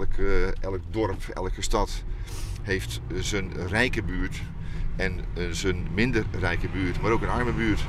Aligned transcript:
elk, 0.00 0.14
eh, 0.18 0.62
elk 0.62 0.80
dorp, 0.90 1.22
elke 1.34 1.62
stad 1.62 2.04
heeft 2.62 3.00
zijn 3.18 3.52
rijke 3.68 4.02
buurt 4.02 4.42
en 4.96 5.20
eh, 5.34 5.44
zijn 5.50 5.86
minder 5.94 6.24
rijke 6.38 6.68
buurt, 6.68 7.00
maar 7.00 7.10
ook 7.10 7.22
een 7.22 7.28
arme 7.28 7.52
buurt. 7.52 7.84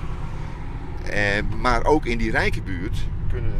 Eh, 1.05 1.43
maar 1.59 1.85
ook 1.85 2.05
in 2.05 2.17
die 2.17 2.31
rijke 2.31 2.61
buurt 2.61 2.97
kunnen 3.31 3.53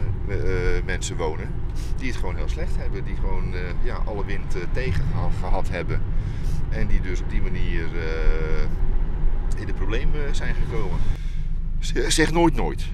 mensen 0.85 1.17
wonen 1.17 1.49
die 1.97 2.07
het 2.07 2.19
gewoon 2.19 2.35
heel 2.35 2.49
slecht 2.49 2.75
hebben. 2.77 3.03
Die 3.03 3.15
gewoon 3.15 3.53
ja, 3.83 3.95
alle 3.95 4.25
wind 4.25 4.55
tegen 4.71 5.04
geha- 5.11 5.29
gehad 5.39 5.70
hebben. 5.70 6.02
En 6.70 6.88
die 6.88 7.02
dus 7.02 7.21
op 7.21 7.29
die 7.29 7.41
manier 7.41 7.86
in 9.57 9.65
de 9.65 9.73
problemen 9.73 10.36
zijn 10.36 10.55
gekomen. 10.55 10.99
Zeg 12.07 12.31
nooit 12.31 12.55
nooit. 12.55 12.88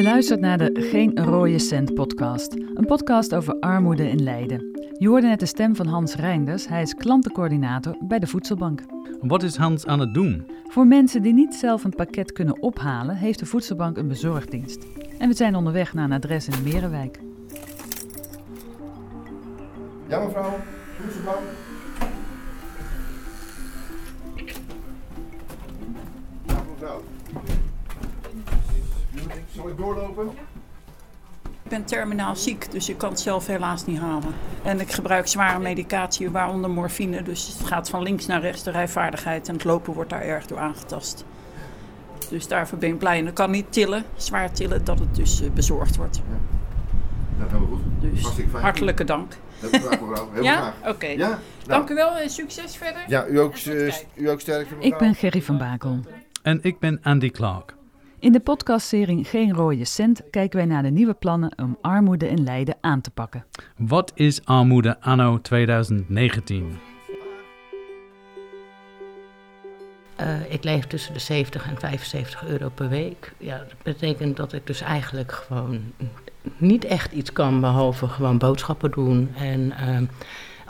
Je 0.00 0.06
luistert 0.06 0.40
naar 0.40 0.58
de 0.58 0.70
Geen 0.74 1.24
Rode 1.24 1.58
Cent 1.58 1.94
podcast. 1.94 2.52
Een 2.52 2.86
podcast 2.86 3.34
over 3.34 3.58
armoede 3.58 4.08
in 4.08 4.22
Leiden. 4.22 4.70
Je 4.98 5.08
hoorde 5.08 5.26
net 5.26 5.40
de 5.40 5.46
stem 5.46 5.76
van 5.76 5.86
Hans 5.86 6.14
Reinders. 6.14 6.68
Hij 6.68 6.82
is 6.82 6.94
klantencoördinator 6.94 7.96
bij 8.00 8.18
de 8.18 8.26
Voedselbank. 8.26 8.82
Wat 9.20 9.42
is 9.42 9.56
Hans 9.56 9.86
aan 9.86 10.00
het 10.00 10.14
doen? 10.14 10.46
Voor 10.68 10.86
mensen 10.86 11.22
die 11.22 11.32
niet 11.32 11.54
zelf 11.54 11.84
een 11.84 11.94
pakket 11.94 12.32
kunnen 12.32 12.62
ophalen, 12.62 13.16
heeft 13.16 13.38
de 13.38 13.46
Voedselbank 13.46 13.96
een 13.96 14.08
bezorgdienst. 14.08 14.86
En 15.18 15.28
we 15.28 15.34
zijn 15.34 15.54
onderweg 15.54 15.94
naar 15.94 16.04
een 16.04 16.12
adres 16.12 16.48
in 16.48 16.62
Merenwijk. 16.62 17.18
Ja 20.08 20.24
mevrouw, 20.24 20.56
voedselbank. 21.00 21.69
Zal 29.60 29.68
ik 29.68 29.76
doorlopen? 29.76 30.30
Ik 31.62 31.70
ben 31.76 31.84
terminaal 31.84 32.36
ziek, 32.36 32.70
dus 32.70 32.88
ik 32.88 32.98
kan 32.98 33.10
het 33.10 33.20
zelf 33.20 33.46
helaas 33.46 33.86
niet 33.86 33.98
halen. 33.98 34.34
En 34.62 34.80
ik 34.80 34.92
gebruik 34.92 35.26
zware 35.26 35.58
medicatie, 35.58 36.30
waaronder 36.30 36.70
morfine. 36.70 37.22
Dus 37.22 37.56
het 37.58 37.66
gaat 37.66 37.90
van 37.90 38.02
links 38.02 38.26
naar 38.26 38.40
rechts, 38.40 38.62
de 38.62 38.70
rijvaardigheid. 38.70 39.48
En 39.48 39.54
het 39.54 39.64
lopen 39.64 39.92
wordt 39.94 40.10
daar 40.10 40.22
erg 40.22 40.46
door 40.46 40.58
aangetast. 40.58 41.24
Dus 42.28 42.48
daarvoor 42.48 42.78
ben 42.78 42.88
ik 42.88 42.98
blij. 42.98 43.18
En 43.18 43.26
ik 43.26 43.34
kan 43.34 43.50
niet 43.50 43.72
tillen, 43.72 44.04
zwaar 44.16 44.52
tillen, 44.52 44.84
dat 44.84 44.98
het 44.98 45.14
dus 45.14 45.42
eh, 45.42 45.50
bezorgd 45.50 45.96
wordt. 45.96 46.16
Ja, 47.38 47.44
helemaal 47.46 47.68
goed. 47.68 48.12
Dus 48.12 48.26
fijn. 48.50 48.62
hartelijke 48.62 49.04
dank. 49.04 49.32
Heel 49.58 49.68
graag 49.68 50.00
mevrouw, 50.00 50.28
heel 50.32 50.42
Ja? 50.42 50.56
graag. 50.56 50.94
Oké. 50.94 51.06
Ja, 51.06 51.28
nou, 51.28 51.38
Dank 51.66 51.90
u 51.90 51.94
wel 51.94 52.16
en 52.16 52.30
succes 52.30 52.76
verder. 52.76 53.02
Ja, 53.08 53.26
u 53.26 53.38
ook, 53.40 53.54
eh, 53.54 53.94
u 54.14 54.30
ook 54.30 54.40
sterkte 54.40 54.74
mevrouw. 54.74 54.90
Ik 54.92 54.98
ben 54.98 55.14
Gerry 55.14 55.42
van 55.42 55.58
Bakel. 55.58 56.00
En 56.42 56.58
ik 56.62 56.78
ben 56.78 57.00
Andy 57.02 57.30
Clark. 57.30 57.74
In 58.20 58.32
de 58.32 58.40
podcastserie 58.40 59.24
Geen 59.24 59.52
Rode 59.52 59.84
Cent 59.84 60.22
kijken 60.30 60.58
wij 60.58 60.66
naar 60.66 60.82
de 60.82 60.90
nieuwe 60.90 61.14
plannen 61.14 61.52
om 61.56 61.78
armoede 61.80 62.28
in 62.28 62.42
Leiden 62.42 62.76
aan 62.80 63.00
te 63.00 63.10
pakken. 63.10 63.44
Wat 63.76 64.12
is 64.14 64.44
armoede 64.44 65.00
anno 65.00 65.40
2019? 65.40 66.78
Eh, 70.16 70.52
ik 70.52 70.64
leef 70.64 70.86
tussen 70.86 71.12
de 71.12 71.18
70 71.18 71.68
en 71.68 71.78
75 71.78 72.46
euro 72.46 72.68
per 72.68 72.88
week. 72.88 73.32
Ja, 73.38 73.58
dat 73.58 73.82
betekent 73.82 74.36
dat 74.36 74.52
ik 74.52 74.66
dus 74.66 74.80
eigenlijk 74.80 75.32
gewoon 75.32 75.92
niet 76.56 76.84
echt 76.84 77.12
iets 77.12 77.32
kan 77.32 77.60
behalve 77.60 78.08
gewoon 78.08 78.38
boodschappen 78.38 78.90
doen. 78.90 79.30
En 79.34 79.72
ehm, 79.72 80.04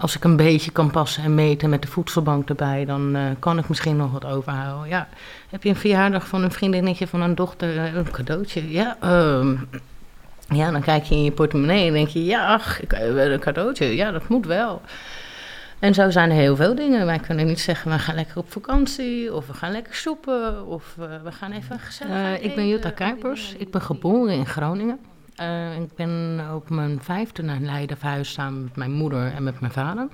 als 0.00 0.16
ik 0.16 0.24
een 0.24 0.36
beetje 0.36 0.70
kan 0.70 0.90
passen 0.90 1.22
en 1.24 1.34
meten 1.34 1.70
met 1.70 1.82
de 1.82 1.88
voedselbank 1.88 2.48
erbij, 2.48 2.84
dan 2.84 3.16
eh, 3.16 3.22
kan 3.38 3.58
ik 3.58 3.68
misschien 3.68 3.96
nog 3.96 4.12
wat 4.12 4.24
overhouden. 4.24 4.88
Ja, 4.88 5.08
heb 5.50 5.62
je 5.62 5.68
een 5.68 5.76
verjaardag 5.76 6.26
van 6.26 6.42
een 6.42 6.52
vriendinnetje 6.52 7.06
van 7.06 7.20
een 7.20 7.34
dochter, 7.34 7.78
eh, 7.78 7.94
een 7.94 8.10
cadeautje? 8.10 8.70
Ja, 8.70 8.96
ehm, 9.00 9.56
ja, 10.48 10.70
dan 10.70 10.82
kijk 10.82 11.04
je 11.04 11.14
in 11.14 11.24
je 11.24 11.32
portemonnee 11.32 11.86
en 11.86 11.92
denk 11.92 12.08
je, 12.08 12.24
ja, 12.24 12.46
ach, 12.46 12.80
ik, 12.80 12.92
eh, 12.92 13.32
een 13.32 13.40
cadeautje, 13.40 13.96
ja, 13.96 14.10
dat 14.10 14.28
moet 14.28 14.46
wel. 14.46 14.82
En 15.78 15.94
zo 15.94 16.10
zijn 16.10 16.30
er 16.30 16.36
heel 16.36 16.56
veel 16.56 16.74
dingen. 16.74 17.06
Wij 17.06 17.18
kunnen 17.18 17.46
niet 17.46 17.60
zeggen, 17.60 17.90
we 17.90 17.98
gaan 17.98 18.14
lekker 18.14 18.36
op 18.36 18.52
vakantie, 18.52 19.34
of 19.34 19.46
we 19.46 19.54
gaan 19.54 19.72
lekker 19.72 19.94
shoppen, 19.94 20.66
of 20.66 20.94
we 20.96 21.32
gaan 21.32 21.52
even 21.52 21.78
gezellig 21.78 22.40
ik 22.40 22.54
ben. 22.54 22.68
Jutta 22.68 22.90
Kuipers. 22.90 23.54
Ik 23.58 23.70
ben 23.70 23.82
geboren 23.82 24.34
in 24.34 24.46
Groningen. 24.46 24.98
Eh, 25.40 25.80
ik 25.80 25.94
ben 25.94 26.40
op 26.54 26.70
mijn 26.70 27.02
vijfde 27.02 27.42
naar 27.42 27.60
Leiden 27.60 27.96
verhuisd 27.96 28.32
samen 28.32 28.62
met 28.62 28.76
mijn 28.76 28.92
moeder 28.92 29.32
en 29.32 29.42
met 29.42 29.60
mijn 29.60 29.72
vader. 29.72 30.08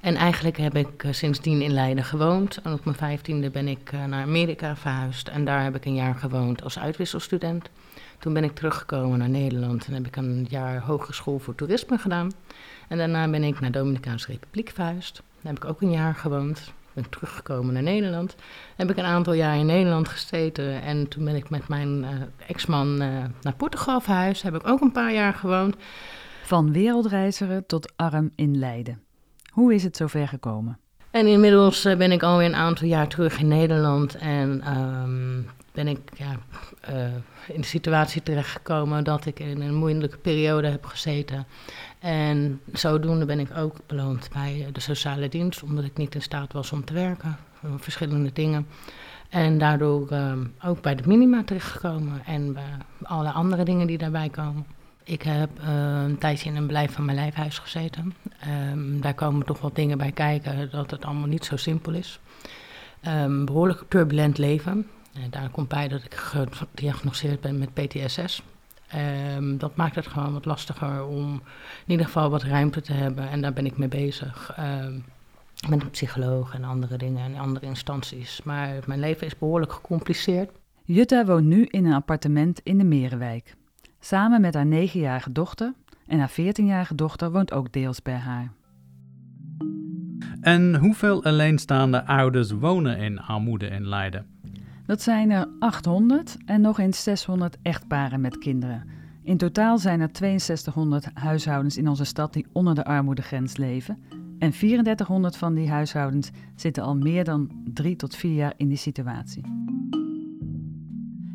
En 0.00 0.14
eigenlijk 0.14 0.56
heb 0.56 0.76
ik 0.76 1.04
eh, 1.04 1.12
sindsdien 1.12 1.62
in 1.62 1.72
Leiden 1.72 2.04
gewoond. 2.04 2.60
En 2.62 2.72
op 2.72 2.84
mijn 2.84 2.96
vijftiende 2.96 3.50
ben 3.50 3.68
ik 3.68 3.92
eh, 3.92 4.04
naar 4.04 4.22
Amerika 4.22 4.76
verhuisd. 4.76 5.28
En 5.28 5.44
daar 5.44 5.62
heb 5.62 5.76
ik 5.76 5.84
een 5.84 5.94
jaar 5.94 6.14
gewoond 6.14 6.62
als 6.62 6.78
uitwisselstudent. 6.78 7.70
Toen 8.18 8.32
ben 8.32 8.44
ik 8.44 8.54
teruggekomen 8.54 9.18
naar 9.18 9.28
Nederland 9.28 9.86
en 9.86 9.94
heb 9.94 10.06
ik 10.06 10.16
een 10.16 10.46
jaar 10.48 10.80
hogeschool 10.80 11.38
voor 11.38 11.54
toerisme 11.54 11.98
gedaan. 11.98 12.32
En 12.88 12.98
daarna 12.98 13.28
ben 13.30 13.42
ik 13.42 13.60
naar 13.60 13.70
Dominicaanse 13.72 14.26
Republiek 14.26 14.70
verhuisd. 14.74 15.14
Daar 15.16 15.52
heb 15.52 15.64
ik 15.64 15.70
ook 15.70 15.80
een 15.80 15.90
jaar 15.90 16.14
gewoond. 16.14 16.72
Ben 16.96 17.10
teruggekomen 17.10 17.74
naar 17.74 17.82
Nederland. 17.82 18.36
Heb 18.76 18.90
ik 18.90 18.96
een 18.96 19.04
aantal 19.04 19.32
jaar 19.32 19.56
in 19.56 19.66
Nederland 19.66 20.08
gezeten. 20.08 20.82
En 20.82 21.08
toen 21.08 21.24
ben 21.24 21.34
ik 21.34 21.50
met 21.50 21.68
mijn 21.68 22.04
eh, 22.04 22.10
ex-man 22.46 23.00
eh, 23.00 23.08
naar 23.42 23.54
Portugal 23.56 24.00
verhuisd. 24.00 24.42
Heb 24.42 24.54
ik 24.54 24.68
ook 24.68 24.80
een 24.80 24.92
paar 24.92 25.12
jaar 25.12 25.34
gewoond. 25.34 25.76
Van 26.42 26.72
wereldreiziger 26.72 27.66
tot 27.66 27.92
arm 27.96 28.30
in 28.36 28.58
Leiden. 28.58 29.02
Hoe 29.50 29.74
is 29.74 29.82
het 29.82 29.96
zover 29.96 30.28
gekomen? 30.28 30.78
En 31.10 31.26
inmiddels 31.26 31.84
eh, 31.84 31.96
ben 31.96 32.12
ik 32.12 32.22
alweer 32.22 32.46
een 32.46 32.54
aantal 32.54 32.86
jaar 32.86 33.08
terug 33.08 33.38
in 33.38 33.48
Nederland. 33.48 34.14
En 34.14 34.60
ehm, 34.62 35.40
ben 35.72 35.88
ik 35.88 35.98
ja, 36.14 36.36
in 37.48 37.60
de 37.60 37.66
situatie 37.66 38.22
terechtgekomen 38.22 39.04
dat 39.04 39.26
ik 39.26 39.40
in 39.40 39.60
een 39.60 39.74
moeilijke 39.74 40.18
periode 40.18 40.68
heb 40.68 40.84
gezeten. 40.84 41.46
En 42.06 42.60
zodoende 42.72 43.24
ben 43.24 43.40
ik 43.40 43.56
ook 43.56 43.76
beloond 43.86 44.28
bij 44.32 44.64
eh, 44.66 44.72
de 44.72 44.80
sociale 44.80 45.28
dienst, 45.28 45.62
omdat 45.62 45.84
ik 45.84 45.96
niet 45.96 46.14
in 46.14 46.22
staat 46.22 46.52
was 46.52 46.72
om 46.72 46.84
te 46.84 46.92
werken. 46.92 47.36
voor 47.60 47.80
verschillende 47.80 48.32
dingen. 48.32 48.66
En 49.28 49.58
daardoor 49.58 50.10
ehm, 50.10 50.44
ook 50.64 50.82
bij 50.82 50.94
de 50.94 51.02
minima 51.06 51.44
terechtgekomen 51.44 52.24
en 52.26 52.52
bij 52.52 52.62
alle 53.02 53.30
andere 53.30 53.64
dingen 53.64 53.86
die 53.86 53.98
daarbij 53.98 54.28
komen. 54.28 54.66
Ik 55.04 55.22
heb 55.22 55.50
eh, 55.58 56.02
een 56.02 56.18
tijdje 56.18 56.50
in 56.50 56.56
een 56.56 56.66
blijf 56.66 56.92
van 56.92 57.04
mijn 57.04 57.16
lijfhuis 57.16 57.58
gezeten. 57.58 58.14
Ehm, 58.40 59.00
daar 59.00 59.14
komen 59.14 59.46
toch 59.46 59.60
wat 59.60 59.74
dingen 59.74 59.98
bij 59.98 60.12
kijken 60.12 60.70
dat 60.70 60.90
het 60.90 61.04
allemaal 61.04 61.28
niet 61.28 61.44
zo 61.44 61.56
simpel 61.56 61.92
is. 61.92 62.20
Ehm, 63.00 63.44
behoorlijk 63.44 63.82
turbulent 63.88 64.38
leven. 64.38 64.86
Eh, 65.14 65.22
daar 65.30 65.50
komt 65.50 65.68
bij 65.68 65.88
dat 65.88 66.04
ik 66.04 66.14
gediagnosticeerd 66.50 67.40
ben 67.40 67.58
met 67.58 67.74
PTSS. 67.74 68.42
Ehm, 68.88 69.56
dat 69.56 69.76
maakt 69.76 69.94
het 69.94 70.06
gewoon 70.06 70.32
wat 70.32 70.44
lastiger 70.44 71.04
om 71.04 71.32
in 71.84 71.90
ieder 71.90 72.06
geval 72.06 72.30
wat 72.30 72.42
ruimte 72.42 72.80
te 72.80 72.92
hebben. 72.92 73.28
En 73.28 73.40
daar 73.40 73.52
ben 73.52 73.66
ik 73.66 73.78
mee 73.78 73.88
bezig. 73.88 74.52
Ehm, 74.56 74.98
met 75.68 75.82
een 75.82 75.90
psycholoog 75.90 76.54
en 76.54 76.64
andere 76.64 76.96
dingen 76.96 77.24
en 77.24 77.40
andere 77.40 77.66
instanties. 77.66 78.42
Maar 78.42 78.78
mijn 78.86 79.00
leven 79.00 79.26
is 79.26 79.38
behoorlijk 79.38 79.72
gecompliceerd. 79.72 80.50
Jutta 80.84 81.24
woont 81.24 81.44
nu 81.44 81.64
in 81.64 81.86
een 81.86 81.92
appartement 81.92 82.60
in 82.62 82.78
de 82.78 82.84
Merenwijk. 82.84 83.54
Samen 84.00 84.40
met 84.40 84.54
haar 84.54 84.66
negenjarige 84.66 85.32
dochter 85.32 85.74
en 86.06 86.18
haar 86.18 86.30
veertienjarige 86.30 86.94
dochter 86.94 87.32
woont 87.32 87.52
ook 87.52 87.72
deels 87.72 88.02
bij 88.02 88.14
haar. 88.14 88.52
En 90.40 90.76
hoeveel 90.76 91.24
alleenstaande 91.24 92.06
ouders 92.06 92.50
wonen 92.50 92.98
in 92.98 93.20
armoede 93.20 93.66
in 93.66 93.88
Leiden? 93.88 94.26
Dat 94.86 95.02
zijn 95.02 95.30
er 95.30 95.48
800 95.58 96.36
en 96.44 96.60
nog 96.60 96.78
eens 96.78 97.02
600 97.02 97.56
echtparen 97.62 98.20
met 98.20 98.38
kinderen. 98.38 98.84
In 99.22 99.36
totaal 99.36 99.78
zijn 99.78 100.00
er 100.00 100.08
6200 100.12 101.08
huishoudens 101.14 101.76
in 101.76 101.88
onze 101.88 102.04
stad 102.04 102.32
die 102.32 102.46
onder 102.52 102.74
de 102.74 102.84
armoedegrens 102.84 103.56
leven. 103.56 103.98
En 104.38 104.50
3400 104.50 105.36
van 105.36 105.54
die 105.54 105.70
huishoudens 105.70 106.30
zitten 106.54 106.82
al 106.82 106.96
meer 106.96 107.24
dan 107.24 107.50
drie 107.64 107.96
tot 107.96 108.16
vier 108.16 108.34
jaar 108.34 108.54
in 108.56 108.68
die 108.68 108.76
situatie. 108.76 109.42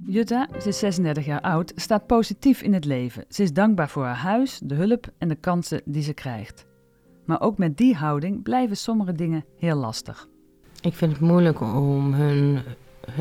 Jutta, 0.06 0.48
ze 0.62 0.68
is 0.68 0.80
36 0.80 1.26
jaar 1.26 1.42
oud, 1.42 1.72
staat 1.76 2.08
positief 2.08 2.62
in 2.62 2.74
het 2.74 2.86
leven. 2.86 3.26
Ze 3.30 3.44
is 3.44 3.54
dankbaar 3.54 3.90
voor 3.90 4.04
haar 4.04 4.16
huis, 4.16 4.60
de 4.64 4.76
hulp 4.76 5.12
en 5.18 5.28
de 5.28 5.36
kansen 5.36 5.82
die 5.86 6.04
ze 6.04 6.14
krijgt. 6.14 6.66
Maar 7.26 7.42
ook 7.42 7.58
met 7.58 7.78
die 7.78 7.96
houding 7.96 8.44
blijven 8.44 8.78
sommige 8.78 9.14
dingen 9.14 9.46
heel 9.58 9.76
lastig. 9.76 10.28
Ik 10.82 10.94
vind 10.94 11.12
het 11.12 11.22
moeilijk 11.22 11.62
om 11.62 12.14
hun, 12.14 12.60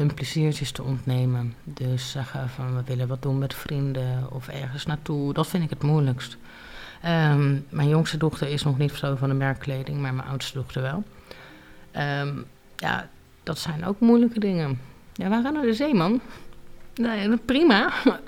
hun 0.01 0.15
pleziertjes 0.15 0.71
te 0.71 0.83
ontnemen. 0.83 1.55
Dus 1.65 2.11
zeggen 2.11 2.49
van 2.49 2.77
we 2.77 2.83
willen 2.85 3.09
wat 3.09 3.23
doen 3.23 3.39
met 3.39 3.55
vrienden 3.55 4.27
of 4.33 4.49
ergens 4.49 4.87
naartoe. 4.87 5.33
Dat 5.33 5.47
vind 5.47 5.65
ik 5.65 5.71
het 5.71 5.83
moeilijkst. 5.83 6.37
Ehm, 7.03 7.57
mijn 7.69 7.89
jongste 7.89 8.17
dochter 8.17 8.49
is 8.49 8.63
nog 8.63 8.79
niet 8.79 8.93
zo 8.93 9.17
van 9.17 9.29
de 9.29 9.35
merkkleding, 9.35 10.01
maar 10.01 10.15
mijn 10.15 10.29
oudste 10.29 10.59
dochter 10.59 10.83
wel. 10.83 11.03
Ehm, 11.91 12.33
ja, 12.77 13.09
dat 13.43 13.59
zijn 13.59 13.85
ook 13.85 14.01
moeilijke 14.01 14.41
dingen. 14.41 14.81
Ja, 15.13 15.29
we 15.29 15.43
gaan 15.43 15.53
naar 15.53 15.63
de 15.63 15.75
zee, 15.75 15.95
man. 15.95 16.21
Nee, 16.95 17.37
prima. 17.37 17.93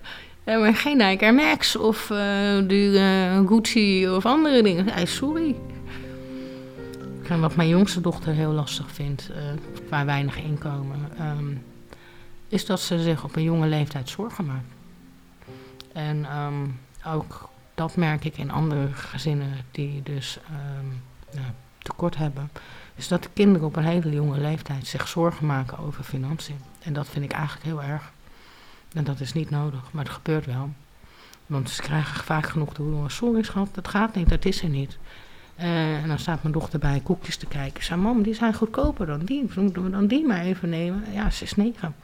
Ja, 0.44 0.58
maar 0.58 0.74
geen 0.74 0.96
Nike 0.96 1.24
Air 1.24 1.34
Max 1.34 1.76
of 1.76 2.10
eh 2.10 2.18
dure 2.66 3.44
Gucci 3.46 4.08
of 4.08 4.26
andere 4.26 4.62
dingen. 4.62 5.06
Sorry. 5.08 5.56
Wat 7.40 7.56
mijn 7.56 7.68
jongste 7.68 8.00
dochter 8.00 8.32
heel 8.32 8.52
lastig 8.52 8.90
vindt, 8.90 9.30
eh, 9.30 9.42
qua 9.86 10.04
weinig 10.04 10.36
inkomen, 10.36 11.18
ehm, 11.18 11.54
is 12.48 12.66
dat 12.66 12.80
ze 12.80 13.02
zich 13.02 13.24
op 13.24 13.36
een 13.36 13.42
jonge 13.42 13.66
leeftijd 13.66 14.08
zorgen 14.08 14.46
maakt. 14.46 14.72
En 15.92 16.24
ehm, 16.24 16.68
ook 17.06 17.48
dat 17.74 17.96
merk 17.96 18.24
ik 18.24 18.36
in 18.36 18.50
andere 18.50 18.88
gezinnen 18.92 19.52
die 19.70 20.02
dus 20.02 20.38
ehm, 20.44 20.86
nou, 21.40 21.52
tekort 21.78 22.16
hebben. 22.16 22.50
Dus 22.94 23.08
dat 23.08 23.22
de 23.22 23.28
kinderen 23.32 23.66
op 23.66 23.76
een 23.76 23.84
hele 23.84 24.10
jonge 24.10 24.40
leeftijd 24.40 24.86
zich 24.86 25.08
zorgen 25.08 25.46
maken 25.46 25.78
over 25.78 26.04
financiën. 26.04 26.58
En 26.82 26.92
dat 26.92 27.08
vind 27.08 27.24
ik 27.24 27.32
eigenlijk 27.32 27.64
heel 27.64 27.82
erg. 27.82 28.12
En 28.92 29.04
dat 29.04 29.20
is 29.20 29.32
niet 29.32 29.50
nodig, 29.50 29.92
maar 29.92 30.04
het 30.04 30.12
gebeurt 30.12 30.46
wel. 30.46 30.70
Want 31.46 31.70
ze 31.70 31.82
krijgen 31.82 32.24
vaak 32.24 32.46
genoeg 32.46 32.74
te 32.74 32.82
horen, 32.82 33.10
sorry 33.10 33.42
schat, 33.42 33.68
dat 33.72 33.88
gaat 33.88 34.14
niet, 34.14 34.28
dat 34.28 34.44
is 34.44 34.62
er 34.62 34.68
niet. 34.68 34.98
Eh, 35.56 36.02
en 36.02 36.08
dan 36.08 36.18
staat 36.18 36.42
mijn 36.42 36.54
dochter 36.54 36.78
bij 36.78 37.00
koekjes 37.04 37.36
te 37.36 37.46
kijken. 37.46 37.84
Zei, 37.84 38.00
mam, 38.00 38.22
die 38.22 38.34
zijn 38.34 38.54
goedkoper 38.54 39.06
dan 39.06 39.24
die. 39.24 39.50
Moeten 39.54 39.84
we 39.84 39.90
dan 39.90 40.06
die 40.06 40.26
maar 40.26 40.40
even 40.40 40.68
nemen? 40.68 41.04
Ja, 41.12 41.30
ze 41.30 41.44
is 41.44 41.56
negen. 41.56 41.94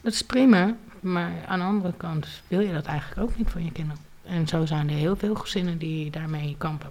Dat 0.00 0.12
is 0.12 0.22
prima, 0.22 0.74
maar 1.00 1.32
aan 1.46 1.58
de 1.58 1.64
andere 1.64 1.94
kant 1.96 2.26
wil 2.48 2.60
je 2.60 2.72
dat 2.72 2.86
eigenlijk 2.86 3.20
ook 3.20 3.36
niet 3.36 3.50
voor 3.50 3.60
je 3.60 3.72
kinderen. 3.72 4.02
En 4.22 4.48
zo 4.48 4.66
zijn 4.66 4.88
er 4.88 4.96
heel 4.96 5.16
veel 5.16 5.34
gezinnen 5.34 5.78
die 5.78 6.10
daarmee 6.10 6.54
kampen. 6.58 6.90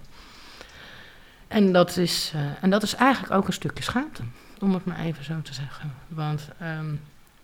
En 1.48 1.72
dat 1.72 1.96
is, 1.96 2.32
uh, 2.34 2.40
en 2.60 2.70
dat 2.70 2.82
is 2.82 2.94
eigenlijk 2.94 3.32
ook 3.32 3.46
een 3.46 3.52
stukje 3.52 3.82
schaamte, 3.82 4.22
om 4.60 4.74
het 4.74 4.84
maar 4.84 4.98
even 4.98 5.24
zo 5.24 5.42
te 5.42 5.54
zeggen. 5.54 5.94
Want 6.08 6.48
um, 6.62 7.00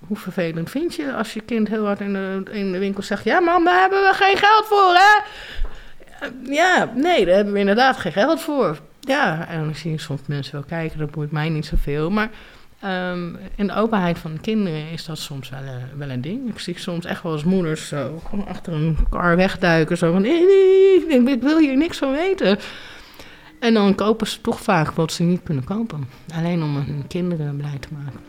hoe 0.06 0.16
vervelend 0.16 0.70
vind 0.70 0.94
je 0.94 1.14
als 1.14 1.32
je 1.32 1.40
kind 1.40 1.68
heel 1.68 1.86
hard 1.86 2.00
in 2.00 2.12
de, 2.12 2.42
in 2.50 2.72
de 2.72 2.78
winkel 2.78 3.02
zegt: 3.02 3.24
Ja, 3.24 3.40
mam, 3.40 3.64
daar 3.64 3.80
hebben 3.80 4.00
we 4.00 4.14
geen 4.14 4.36
geld 4.36 4.66
voor, 4.66 4.94
hè? 4.94 5.22
Ja, 6.42 6.92
nee, 6.94 7.24
daar 7.24 7.34
hebben 7.34 7.52
we 7.52 7.58
inderdaad 7.58 7.96
geen 7.96 8.12
geld 8.12 8.40
voor. 8.40 8.78
Ja, 9.00 9.48
en 9.48 9.64
dan 9.64 9.74
zie 9.74 9.90
je 9.90 9.98
soms 9.98 10.20
mensen 10.26 10.52
wel 10.52 10.64
kijken, 10.68 10.98
dat 10.98 11.10
boeit 11.10 11.30
mij 11.30 11.48
niet 11.48 11.66
zoveel. 11.66 12.10
Maar 12.10 12.30
um, 12.84 13.38
in 13.54 13.66
de 13.66 13.74
openheid 13.74 14.18
van 14.18 14.32
de 14.32 14.40
kinderen 14.40 14.90
is 14.90 15.04
dat 15.04 15.18
soms 15.18 15.50
wel, 15.50 15.62
uh, 15.62 15.70
wel 15.96 16.10
een 16.10 16.20
ding. 16.20 16.48
Ik 16.48 16.58
zie 16.58 16.78
soms 16.78 17.04
echt 17.04 17.22
wel 17.22 17.32
eens 17.32 17.44
moeders 17.44 17.88
zo 17.88 18.22
achter 18.48 18.72
een 18.72 18.96
kar 19.10 19.36
wegduiken. 19.36 19.96
Zo 19.96 20.12
van, 20.12 20.22
nee, 20.22 20.46
nee, 20.46 21.34
ik 21.34 21.42
wil 21.42 21.58
hier 21.58 21.76
niks 21.76 21.98
van 21.98 22.12
weten. 22.12 22.58
En 23.60 23.74
dan 23.74 23.94
kopen 23.94 24.26
ze 24.26 24.40
toch 24.40 24.60
vaak 24.60 24.90
wat 24.90 25.12
ze 25.12 25.22
niet 25.22 25.42
kunnen 25.42 25.64
kopen. 25.64 26.08
Alleen 26.34 26.62
om 26.62 26.76
hun 26.76 27.06
kinderen 27.08 27.56
blij 27.56 27.78
te 27.78 27.88
maken. 27.92 28.20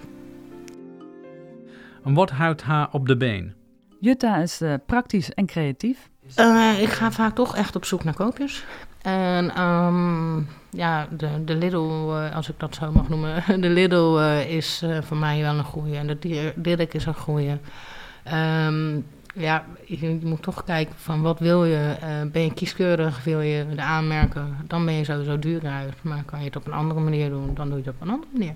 En 2.03 2.13
wat 2.13 2.29
houdt 2.29 2.61
haar 2.61 2.87
op 2.91 3.07
de 3.07 3.17
been? 3.17 3.53
Jutta 3.99 4.37
is 4.37 4.61
uh, 4.61 4.73
praktisch 4.85 5.33
en 5.33 5.45
creatief. 5.45 6.10
Uh, 6.39 6.81
ik 6.81 6.89
ga 6.89 7.11
vaak 7.11 7.35
toch 7.35 7.55
echt 7.55 7.75
op 7.75 7.85
zoek 7.85 8.03
naar 8.03 8.13
koopjes. 8.13 8.63
En 9.01 9.61
um, 9.61 10.47
ja, 10.69 11.07
de, 11.17 11.43
de 11.45 11.55
Lidl, 11.55 12.09
uh, 12.09 12.35
als 12.35 12.49
ik 12.49 12.55
dat 12.57 12.75
zo 12.75 12.91
mag 12.91 13.09
noemen, 13.09 13.43
de 13.61 13.69
Lidl 13.69 14.17
uh, 14.19 14.49
is 14.49 14.83
voor 15.01 15.17
mij 15.17 15.41
wel 15.41 15.57
een 15.57 15.63
goede. 15.63 15.97
En 15.97 16.07
de 16.07 16.53
Dirk 16.55 16.93
is 16.93 17.05
een 17.05 17.13
goede. 17.13 17.57
Um, 18.33 19.05
ja, 19.33 19.65
je, 19.85 19.99
je, 19.99 20.19
moet 20.23 20.41
toch 20.41 20.63
kijken 20.63 20.95
van 20.97 21.21
wat 21.21 21.39
wil 21.39 21.65
je. 21.65 21.95
ben 22.31 22.43
je 22.43 22.53
kieskeurig, 22.53 23.23
wil 23.23 23.41
je 23.41 23.65
de 23.75 23.81
aanmerken, 23.81 24.57
dan 24.67 24.85
ben 24.85 24.93
je 24.93 25.03
sowieso 25.03 25.39
duur 25.39 25.67
uit. 25.67 25.93
Maar 26.01 26.23
kan 26.25 26.39
je 26.39 26.45
het 26.45 26.55
op 26.55 26.67
een 26.67 26.73
andere 26.73 26.99
manier 26.99 27.29
doen, 27.29 27.53
dan 27.53 27.67
doe 27.67 27.77
je 27.77 27.83
het 27.83 27.93
op 27.93 28.01
een 28.01 28.09
andere 28.09 28.31
manier. 28.31 28.53